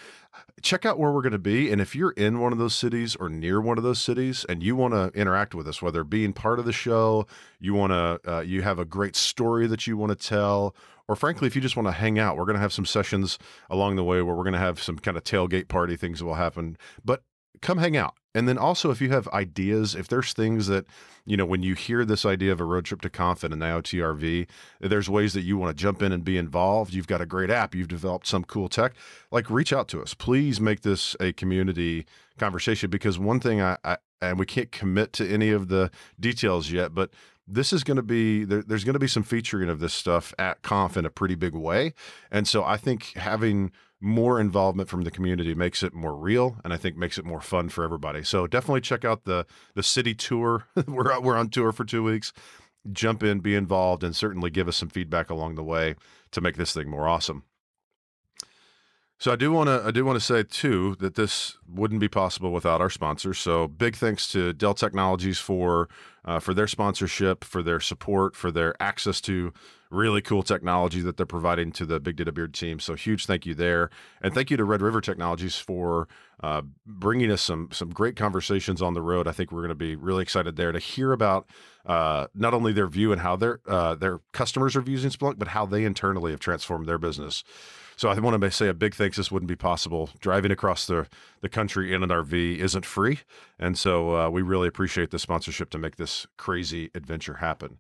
Check 0.61 0.85
out 0.85 0.99
where 0.99 1.13
we're 1.13 1.23
going 1.23 1.33
to 1.33 1.39
be, 1.39 1.71
and 1.71 1.81
if 1.81 1.95
you're 1.95 2.11
in 2.13 2.41
one 2.41 2.53
of 2.53 2.59
those 2.59 2.75
cities 2.75 3.17
or 3.17 3.29
near 3.29 3.61
one 3.61 3.79
of 3.79 3.85
those 3.85 4.01
cities, 4.01 4.45
and 4.49 4.63
you 4.63 4.75
want 4.75 4.93
to 4.93 5.09
interact 5.19 5.55
with 5.55 5.69
us, 5.69 5.81
whether 5.81 6.03
being 6.03 6.33
part 6.33 6.59
of 6.59 6.65
the 6.65 6.73
show, 6.73 7.27
you 7.61 7.75
want 7.75 7.93
to, 7.93 8.21
uh, 8.31 8.41
you 8.41 8.63
have 8.63 8.79
a 8.79 8.85
great 8.85 9.15
story 9.15 9.69
that 9.69 9.87
you 9.87 9.97
want 9.97 10.11
to 10.11 10.29
tell, 10.29 10.75
or 11.09 11.17
frankly, 11.17 11.47
if 11.47 11.55
you 11.55 11.63
just 11.63 11.77
want 11.77 11.87
to 11.87 11.93
hang 11.93 12.19
out, 12.19 12.37
we're 12.37 12.45
going 12.45 12.57
to 12.57 12.61
have 12.61 12.73
some 12.73 12.85
sessions 12.85 13.39
along 13.71 13.97
the 13.97 14.05
way 14.05 14.21
where 14.21 14.35
we're 14.35 14.43
going 14.43 14.53
to 14.53 14.59
have 14.59 14.81
some 14.83 14.99
kind 14.99 15.17
of 15.17 15.25
tailgate 15.25 15.69
party 15.69 15.97
things 15.97 16.19
that 16.19 16.25
will 16.27 16.35
happen. 16.35 16.77
But 17.05 17.23
come 17.61 17.79
hang 17.79 17.97
out. 17.97 18.15
And 18.35 18.47
then 18.47 18.59
also, 18.59 18.91
if 18.91 19.01
you 19.01 19.11
have 19.11 19.27
ideas, 19.29 19.95
if 19.95 20.07
there's 20.07 20.33
things 20.33 20.67
that, 20.69 20.87
you 21.25 21.37
know, 21.37 21.47
when 21.47 21.63
you 21.63 21.75
hear 21.75 22.05
this 22.05 22.25
idea 22.25 22.53
of 22.53 22.61
a 22.61 22.65
road 22.65 22.85
trip 22.85 23.01
to 23.01 23.11
Conf 23.11 23.43
and 23.43 23.53
an 23.53 23.61
IoTRV, 23.61 24.47
there's 24.81 25.11
ways 25.11 25.33
that 25.33 25.43
you 25.43 25.57
want 25.57 25.77
to 25.77 25.83
jump 25.83 26.03
in 26.03 26.13
and 26.13 26.25
be 26.25 26.37
involved. 26.37 26.93
You've 26.93 27.07
got 27.07 27.21
a 27.21 27.27
great 27.27 27.51
app, 27.51 27.75
you've 27.75 27.89
developed 27.89 28.27
some 28.27 28.45
cool 28.45 28.69
tech, 28.69 28.93
like 29.33 29.51
reach 29.51 29.73
out 29.73 29.89
to 29.89 30.03
us. 30.03 30.15
Please 30.15 30.61
make 30.61 30.83
this 30.83 31.17
a 31.21 31.33
community 31.33 32.07
conversation 32.39 32.91
because 32.91 33.19
one 33.19 33.41
thing 33.41 33.61
I, 33.61 33.79
I 33.83 33.97
and 34.21 34.39
we 34.39 34.47
can't 34.47 34.73
commit 34.73 35.13
to 35.15 35.29
any 35.29 35.51
of 35.51 35.69
the 35.69 35.91
details 36.21 36.71
yet, 36.71 36.95
but 36.95 37.11
this 37.49 37.73
is 37.73 37.83
going 37.83 37.97
to 37.97 38.03
be 38.03 38.45
there, 38.45 38.63
there's 38.63 38.85
going 38.85 38.95
to 38.95 39.01
be 39.01 39.09
some 39.09 39.23
featuring 39.23 39.69
of 39.69 39.81
this 39.81 39.95
stuff 39.95 40.35
at 40.39 40.61
conf 40.63 40.97
in 40.97 41.07
a 41.07 41.11
pretty 41.11 41.35
big 41.35 41.55
way 41.55 41.95
and 42.31 42.47
so 42.47 42.63
i 42.63 42.77
think 42.77 43.15
having 43.15 43.73
more 44.01 44.41
involvement 44.41 44.89
from 44.89 45.03
the 45.03 45.11
community 45.11 45.55
makes 45.55 45.83
it 45.83 45.93
more 45.93 46.15
real 46.15 46.59
and 46.65 46.73
I 46.73 46.77
think 46.77 46.97
makes 46.97 47.19
it 47.19 47.25
more 47.25 47.41
fun 47.41 47.69
for 47.69 47.85
everybody. 47.85 48.23
So 48.23 48.47
definitely 48.47 48.81
check 48.81 49.05
out 49.05 49.25
the 49.25 49.47
the 49.75 49.83
city 49.83 50.15
tour. 50.15 50.67
we're 50.87 51.19
we're 51.21 51.37
on 51.37 51.49
tour 51.49 51.73
for 51.73 51.85
2 51.85 52.03
weeks. 52.03 52.33
Jump 52.93 53.23
in, 53.23 53.41
be 53.41 53.55
involved 53.55 54.05
and 54.05 54.15
certainly 54.15 54.51
give 54.51 54.69
us 54.69 54.77
some 54.77 54.89
feedback 54.89 55.31
along 55.31 55.57
the 55.57 55.65
way 55.65 55.97
to 56.31 56.41
make 56.41 56.57
this 56.57 56.73
thing 56.73 56.89
more 56.89 57.09
awesome. 57.09 57.43
So 59.21 59.33
I 59.33 59.37
do 59.37 59.51
want 59.51 59.67
to 59.67 59.83
I 59.85 59.91
do 59.91 60.05
want 60.05 60.17
to 60.17 60.25
say 60.25 60.45
too 60.45 60.95
that 61.01 61.17
this 61.17 61.59
wouldn't 61.69 62.01
be 62.01 62.09
possible 62.09 62.53
without 62.53 62.81
our 62.81 62.89
sponsors. 62.89 63.39
So 63.39 63.67
big 63.67 63.97
thanks 63.97 64.31
to 64.31 64.53
Dell 64.53 64.75
Technologies 64.75 65.41
for 65.41 65.89
uh, 66.25 66.39
for 66.39 66.55
their 66.55 66.69
sponsorship, 66.69 67.43
for 67.43 67.61
their 67.61 67.81
support, 67.81 68.37
for 68.37 68.53
their 68.53 68.81
access 68.81 69.21
to 69.23 69.53
really 69.91 70.21
cool 70.21 70.43
technology 70.43 71.01
that 71.01 71.17
they're 71.17 71.27
providing 71.27 71.73
to 71.73 71.87
the 71.87 71.99
Big 71.99 72.15
Data 72.17 72.31
Beard 72.31 72.55
team. 72.55 72.79
So 72.79 72.95
huge 72.95 73.27
thank 73.27 73.45
you 73.45 73.55
there, 73.55 73.91
and 74.23 74.33
thank 74.33 74.51
you 74.53 74.57
to 74.57 74.65
Red 74.65 74.83
River 74.83 75.01
Technologies 75.01 75.57
for 75.57 76.07
uh, 76.41 76.63
bringing 76.87 77.33
us 77.33 77.43
some 77.43 77.71
some 77.73 77.91
great 77.91 78.15
conversations 78.15 78.81
on 78.81 78.95
the 78.95 79.03
road. 79.03 79.27
I 79.27 79.33
think 79.33 79.51
we're 79.51 79.63
going 79.63 79.71
to 79.71 79.75
be 79.75 79.97
really 79.97 80.23
excited 80.23 80.55
there 80.55 80.71
to 80.71 80.79
hear 80.79 81.13
about 81.13 81.49
uh, 81.85 82.29
not 82.37 82.55
only 82.55 82.73
their 82.73 82.87
view 82.87 83.11
and 83.11 83.21
how 83.21 83.35
their 83.35 83.59
uh, 83.67 83.97
their 83.97 84.21
customers 84.31 84.77
are 84.77 84.83
using 84.83 85.11
Splunk, 85.11 85.41
but 85.41 85.49
how 85.49 85.67
they 85.67 85.85
internally 85.85 86.31
have 86.31 86.41
transformed 86.41 86.87
their 86.87 86.99
business. 86.99 87.43
So 87.99 88.09
I 88.09 88.19
want 88.21 88.41
to 88.41 88.51
say 88.53 88.69
a 88.69 88.75
big 88.75 88.95
thanks. 88.95 89.17
This 89.17 89.33
wouldn't 89.33 89.49
be 89.49 89.57
possible. 89.57 90.11
Driving 90.21 90.53
across 90.53 90.87
the, 90.87 91.09
the 91.41 91.49
country 91.49 91.93
in 91.93 92.05
an 92.05 92.11
RV 92.11 92.59
isn't 92.59 92.87
free. 92.87 93.19
And 93.59 93.77
so 93.77 94.15
uh, 94.15 94.31
we 94.31 94.41
really 94.41 94.69
appreciate 94.69 95.11
the 95.11 95.19
sponsorship 95.19 95.69
to 95.71 95.79
make 95.79 95.97
this 95.97 96.25
crazy 96.37 96.93
adventure 96.95 97.35
happen. 97.35 97.79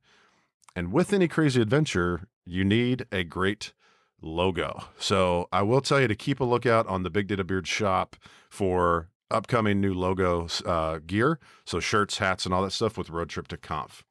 And 0.75 0.93
with 0.93 1.13
any 1.13 1.29
crazy 1.29 1.63
adventure, 1.63 2.27
you 2.45 2.65
need 2.65 3.07
a 3.13 3.23
great 3.23 3.73
logo. 4.21 4.87
So 4.99 5.47
I 5.53 5.63
will 5.63 5.81
tell 5.81 6.01
you 6.01 6.09
to 6.09 6.17
keep 6.17 6.41
a 6.41 6.45
lookout 6.45 6.89
on 6.89 7.05
the 7.05 7.11
Big 7.11 7.29
Data 7.29 7.45
Beard 7.45 7.69
shop 7.69 8.17
for 8.51 9.11
upcoming 9.31 9.81
new 9.81 9.95
logo 9.95 10.49
uh, 10.67 10.99
gear. 11.07 11.39
So 11.65 11.79
shirts, 11.79 12.19
hats, 12.19 12.45
and 12.45 12.53
all 12.53 12.65
that 12.65 12.73
stuff 12.73 12.99
with 12.99 13.09
Road 13.09 13.29
Trip 13.29 13.47
to 13.49 13.57
Conf. 13.57 14.03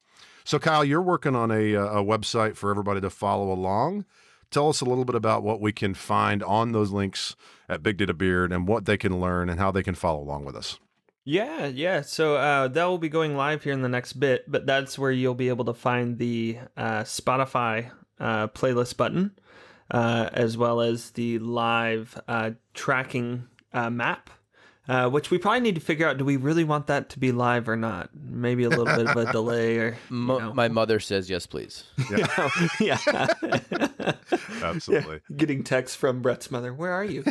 So 0.44 0.58
Kyle, 0.58 0.86
you're 0.86 1.02
working 1.02 1.36
on 1.36 1.50
a, 1.50 1.74
a 1.74 2.02
website 2.02 2.56
for 2.56 2.70
everybody 2.70 3.02
to 3.02 3.10
follow 3.10 3.52
along. 3.52 4.06
Tell 4.50 4.68
us 4.68 4.80
a 4.80 4.84
little 4.84 5.04
bit 5.04 5.14
about 5.14 5.42
what 5.42 5.60
we 5.60 5.72
can 5.72 5.94
find 5.94 6.42
on 6.42 6.72
those 6.72 6.90
links 6.90 7.36
at 7.68 7.82
Big 7.82 7.98
Data 7.98 8.14
Beard 8.14 8.52
and 8.52 8.66
what 8.66 8.86
they 8.86 8.96
can 8.96 9.20
learn 9.20 9.50
and 9.50 9.60
how 9.60 9.70
they 9.70 9.82
can 9.82 9.94
follow 9.94 10.20
along 10.20 10.44
with 10.44 10.56
us. 10.56 10.78
Yeah, 11.24 11.66
yeah. 11.66 12.00
So 12.00 12.36
uh, 12.36 12.68
that 12.68 12.84
will 12.86 12.96
be 12.96 13.10
going 13.10 13.36
live 13.36 13.62
here 13.62 13.74
in 13.74 13.82
the 13.82 13.88
next 13.88 14.14
bit, 14.14 14.50
but 14.50 14.64
that's 14.64 14.98
where 14.98 15.10
you'll 15.10 15.34
be 15.34 15.50
able 15.50 15.66
to 15.66 15.74
find 15.74 16.16
the 16.16 16.58
uh, 16.74 17.02
Spotify 17.02 17.90
uh, 18.18 18.48
playlist 18.48 18.96
button, 18.96 19.32
uh, 19.90 20.30
as 20.32 20.56
well 20.56 20.80
as 20.80 21.10
the 21.10 21.38
live 21.38 22.18
uh, 22.26 22.52
tracking 22.72 23.46
uh, 23.74 23.90
map 23.90 24.30
uh, 24.88 25.08
which 25.08 25.30
we 25.30 25.38
probably 25.38 25.60
need 25.60 25.74
to 25.74 25.80
figure 25.80 26.08
out. 26.08 26.16
Do 26.18 26.24
we 26.24 26.36
really 26.36 26.64
want 26.64 26.86
that 26.86 27.10
to 27.10 27.18
be 27.18 27.30
live 27.32 27.68
or 27.68 27.76
not? 27.76 28.10
Maybe 28.14 28.64
a 28.64 28.68
little 28.68 28.86
bit 28.86 29.06
of 29.06 29.16
a 29.16 29.30
delay, 29.32 29.76
or 29.76 29.96
Mo- 30.08 30.52
my 30.54 30.68
mother 30.68 30.98
says 31.00 31.28
yes, 31.28 31.46
please. 31.46 31.84
Yeah, 32.10 32.50
yeah. 32.80 32.98
absolutely. 34.62 35.20
Yeah. 35.28 35.36
Getting 35.36 35.62
texts 35.64 35.96
from 35.96 36.22
Brett's 36.22 36.50
mother. 36.50 36.72
Where 36.72 36.92
are 36.92 37.04
you? 37.04 37.24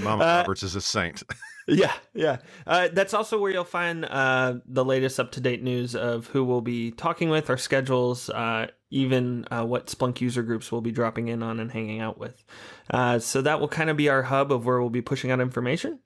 Mama 0.00 0.24
uh, 0.24 0.36
Roberts 0.40 0.62
is 0.62 0.76
a 0.76 0.80
saint. 0.80 1.22
yeah, 1.66 1.92
yeah. 2.14 2.38
Uh, 2.66 2.88
that's 2.92 3.14
also 3.14 3.38
where 3.38 3.50
you'll 3.52 3.64
find 3.64 4.04
uh, 4.04 4.54
the 4.66 4.84
latest 4.84 5.18
up 5.18 5.32
to 5.32 5.40
date 5.40 5.62
news 5.62 5.94
of 5.96 6.28
who 6.28 6.44
we'll 6.44 6.60
be 6.60 6.90
talking 6.92 7.28
with, 7.30 7.50
our 7.50 7.58
schedules, 7.58 8.30
uh, 8.30 8.68
even 8.90 9.46
uh, 9.50 9.64
what 9.64 9.86
Splunk 9.86 10.20
user 10.20 10.42
groups 10.42 10.72
we'll 10.72 10.80
be 10.80 10.90
dropping 10.90 11.28
in 11.28 11.42
on 11.42 11.60
and 11.60 11.70
hanging 11.70 12.00
out 12.00 12.18
with. 12.18 12.44
Uh, 12.90 13.18
so 13.18 13.42
that 13.42 13.60
will 13.60 13.68
kind 13.68 13.90
of 13.90 13.96
be 13.96 14.08
our 14.08 14.22
hub 14.22 14.50
of 14.50 14.64
where 14.64 14.80
we'll 14.80 14.90
be 14.90 15.02
pushing 15.02 15.30
out 15.30 15.40
information, 15.40 15.98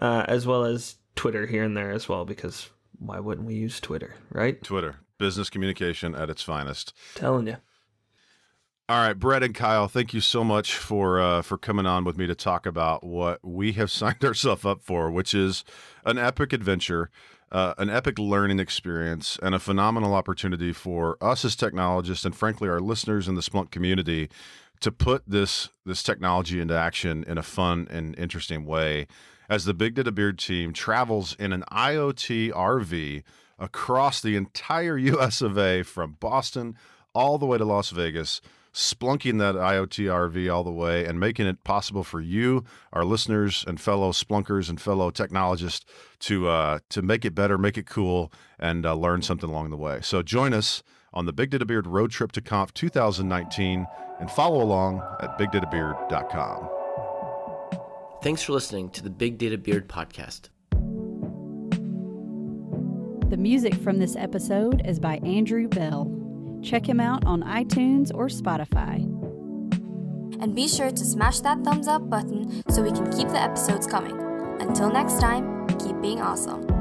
uh, 0.00 0.24
as 0.26 0.46
well 0.46 0.64
as 0.64 0.96
Twitter 1.14 1.46
here 1.46 1.62
and 1.62 1.76
there 1.76 1.90
as 1.90 2.08
well, 2.08 2.24
because 2.24 2.70
why 2.98 3.20
wouldn't 3.20 3.46
we 3.46 3.54
use 3.54 3.80
Twitter, 3.80 4.14
right? 4.30 4.62
Twitter, 4.62 4.96
business 5.18 5.50
communication 5.50 6.14
at 6.14 6.30
its 6.30 6.42
finest. 6.42 6.94
Telling 7.14 7.46
you. 7.46 7.56
All 8.88 8.98
right, 8.98 9.18
Brett 9.18 9.42
and 9.42 9.54
Kyle, 9.54 9.88
thank 9.88 10.12
you 10.12 10.20
so 10.20 10.42
much 10.42 10.76
for 10.76 11.20
uh, 11.20 11.42
for 11.42 11.56
coming 11.56 11.86
on 11.86 12.04
with 12.04 12.18
me 12.18 12.26
to 12.26 12.34
talk 12.34 12.66
about 12.66 13.04
what 13.04 13.38
we 13.42 13.72
have 13.72 13.90
signed 13.92 14.24
ourselves 14.24 14.64
up 14.64 14.82
for, 14.82 15.10
which 15.10 15.34
is 15.34 15.64
an 16.04 16.18
epic 16.18 16.52
adventure 16.52 17.10
uh, 17.52 17.74
an 17.76 17.90
epic 17.90 18.18
learning 18.18 18.58
experience 18.58 19.38
and 19.42 19.54
a 19.54 19.58
phenomenal 19.58 20.14
opportunity 20.14 20.72
for 20.72 21.18
us 21.20 21.44
as 21.44 21.54
technologists 21.54 22.24
and 22.24 22.34
frankly 22.34 22.68
our 22.68 22.80
listeners 22.80 23.28
in 23.28 23.34
the 23.34 23.42
Splunk 23.42 23.70
community 23.70 24.30
to 24.80 24.90
put 24.90 25.22
this 25.26 25.68
this 25.84 26.02
technology 26.02 26.60
into 26.60 26.76
action 26.76 27.24
in 27.28 27.38
a 27.38 27.42
fun 27.42 27.86
and 27.90 28.18
interesting 28.18 28.64
way. 28.64 29.06
As 29.48 29.66
the 29.66 29.74
Big 29.74 29.94
Data 29.94 30.10
Beard 30.10 30.38
team 30.38 30.72
travels 30.72 31.36
in 31.38 31.52
an 31.52 31.62
IoT 31.70 32.52
RV 32.52 33.22
across 33.58 34.22
the 34.22 34.34
entire 34.34 34.96
US 35.18 35.42
of 35.42 35.58
A 35.58 35.82
from 35.82 36.16
Boston 36.18 36.74
all 37.14 37.36
the 37.36 37.46
way 37.46 37.58
to 37.58 37.64
Las 37.66 37.90
Vegas 37.90 38.40
splunking 38.72 39.38
that 39.38 39.54
IoT 39.54 40.06
RV 40.06 40.52
all 40.52 40.64
the 40.64 40.72
way 40.72 41.04
and 41.04 41.20
making 41.20 41.46
it 41.46 41.62
possible 41.64 42.04
for 42.04 42.20
you, 42.20 42.64
our 42.92 43.04
listeners 43.04 43.64
and 43.66 43.80
fellow 43.80 44.12
splunkers 44.12 44.68
and 44.68 44.80
fellow 44.80 45.10
technologists 45.10 45.84
to 46.20 46.48
uh, 46.48 46.78
to 46.90 47.02
make 47.02 47.24
it 47.24 47.34
better, 47.34 47.58
make 47.58 47.76
it 47.76 47.86
cool, 47.86 48.32
and 48.58 48.86
uh, 48.86 48.94
learn 48.94 49.22
something 49.22 49.50
along 49.50 49.70
the 49.70 49.76
way. 49.76 50.00
So 50.02 50.22
join 50.22 50.54
us 50.54 50.82
on 51.12 51.26
the 51.26 51.32
Big 51.32 51.50
Data 51.50 51.66
Beard 51.66 51.86
Road 51.86 52.10
Trip 52.10 52.32
to 52.32 52.40
Conf 52.40 52.72
2019 52.72 53.86
and 54.20 54.30
follow 54.30 54.62
along 54.62 55.02
at 55.20 55.38
bigdatabeard.com. 55.38 56.68
Thanks 58.22 58.42
for 58.42 58.52
listening 58.52 58.88
to 58.90 59.02
the 59.02 59.10
Big 59.10 59.36
Data 59.36 59.58
Beard 59.58 59.88
podcast. 59.88 60.48
The 63.30 63.36
music 63.36 63.74
from 63.74 63.98
this 63.98 64.14
episode 64.14 64.86
is 64.86 65.00
by 65.00 65.16
Andrew 65.24 65.66
Bell. 65.66 66.21
Check 66.62 66.88
him 66.88 67.00
out 67.00 67.24
on 67.26 67.42
iTunes 67.42 68.10
or 68.14 68.28
Spotify. 68.28 69.02
And 70.40 70.54
be 70.54 70.66
sure 70.66 70.90
to 70.90 71.04
smash 71.04 71.40
that 71.40 71.62
thumbs 71.64 71.88
up 71.88 72.08
button 72.08 72.62
so 72.70 72.82
we 72.82 72.90
can 72.90 73.10
keep 73.12 73.28
the 73.28 73.40
episodes 73.40 73.86
coming. 73.86 74.18
Until 74.60 74.90
next 74.90 75.20
time, 75.20 75.66
keep 75.78 76.00
being 76.00 76.20
awesome. 76.20 76.71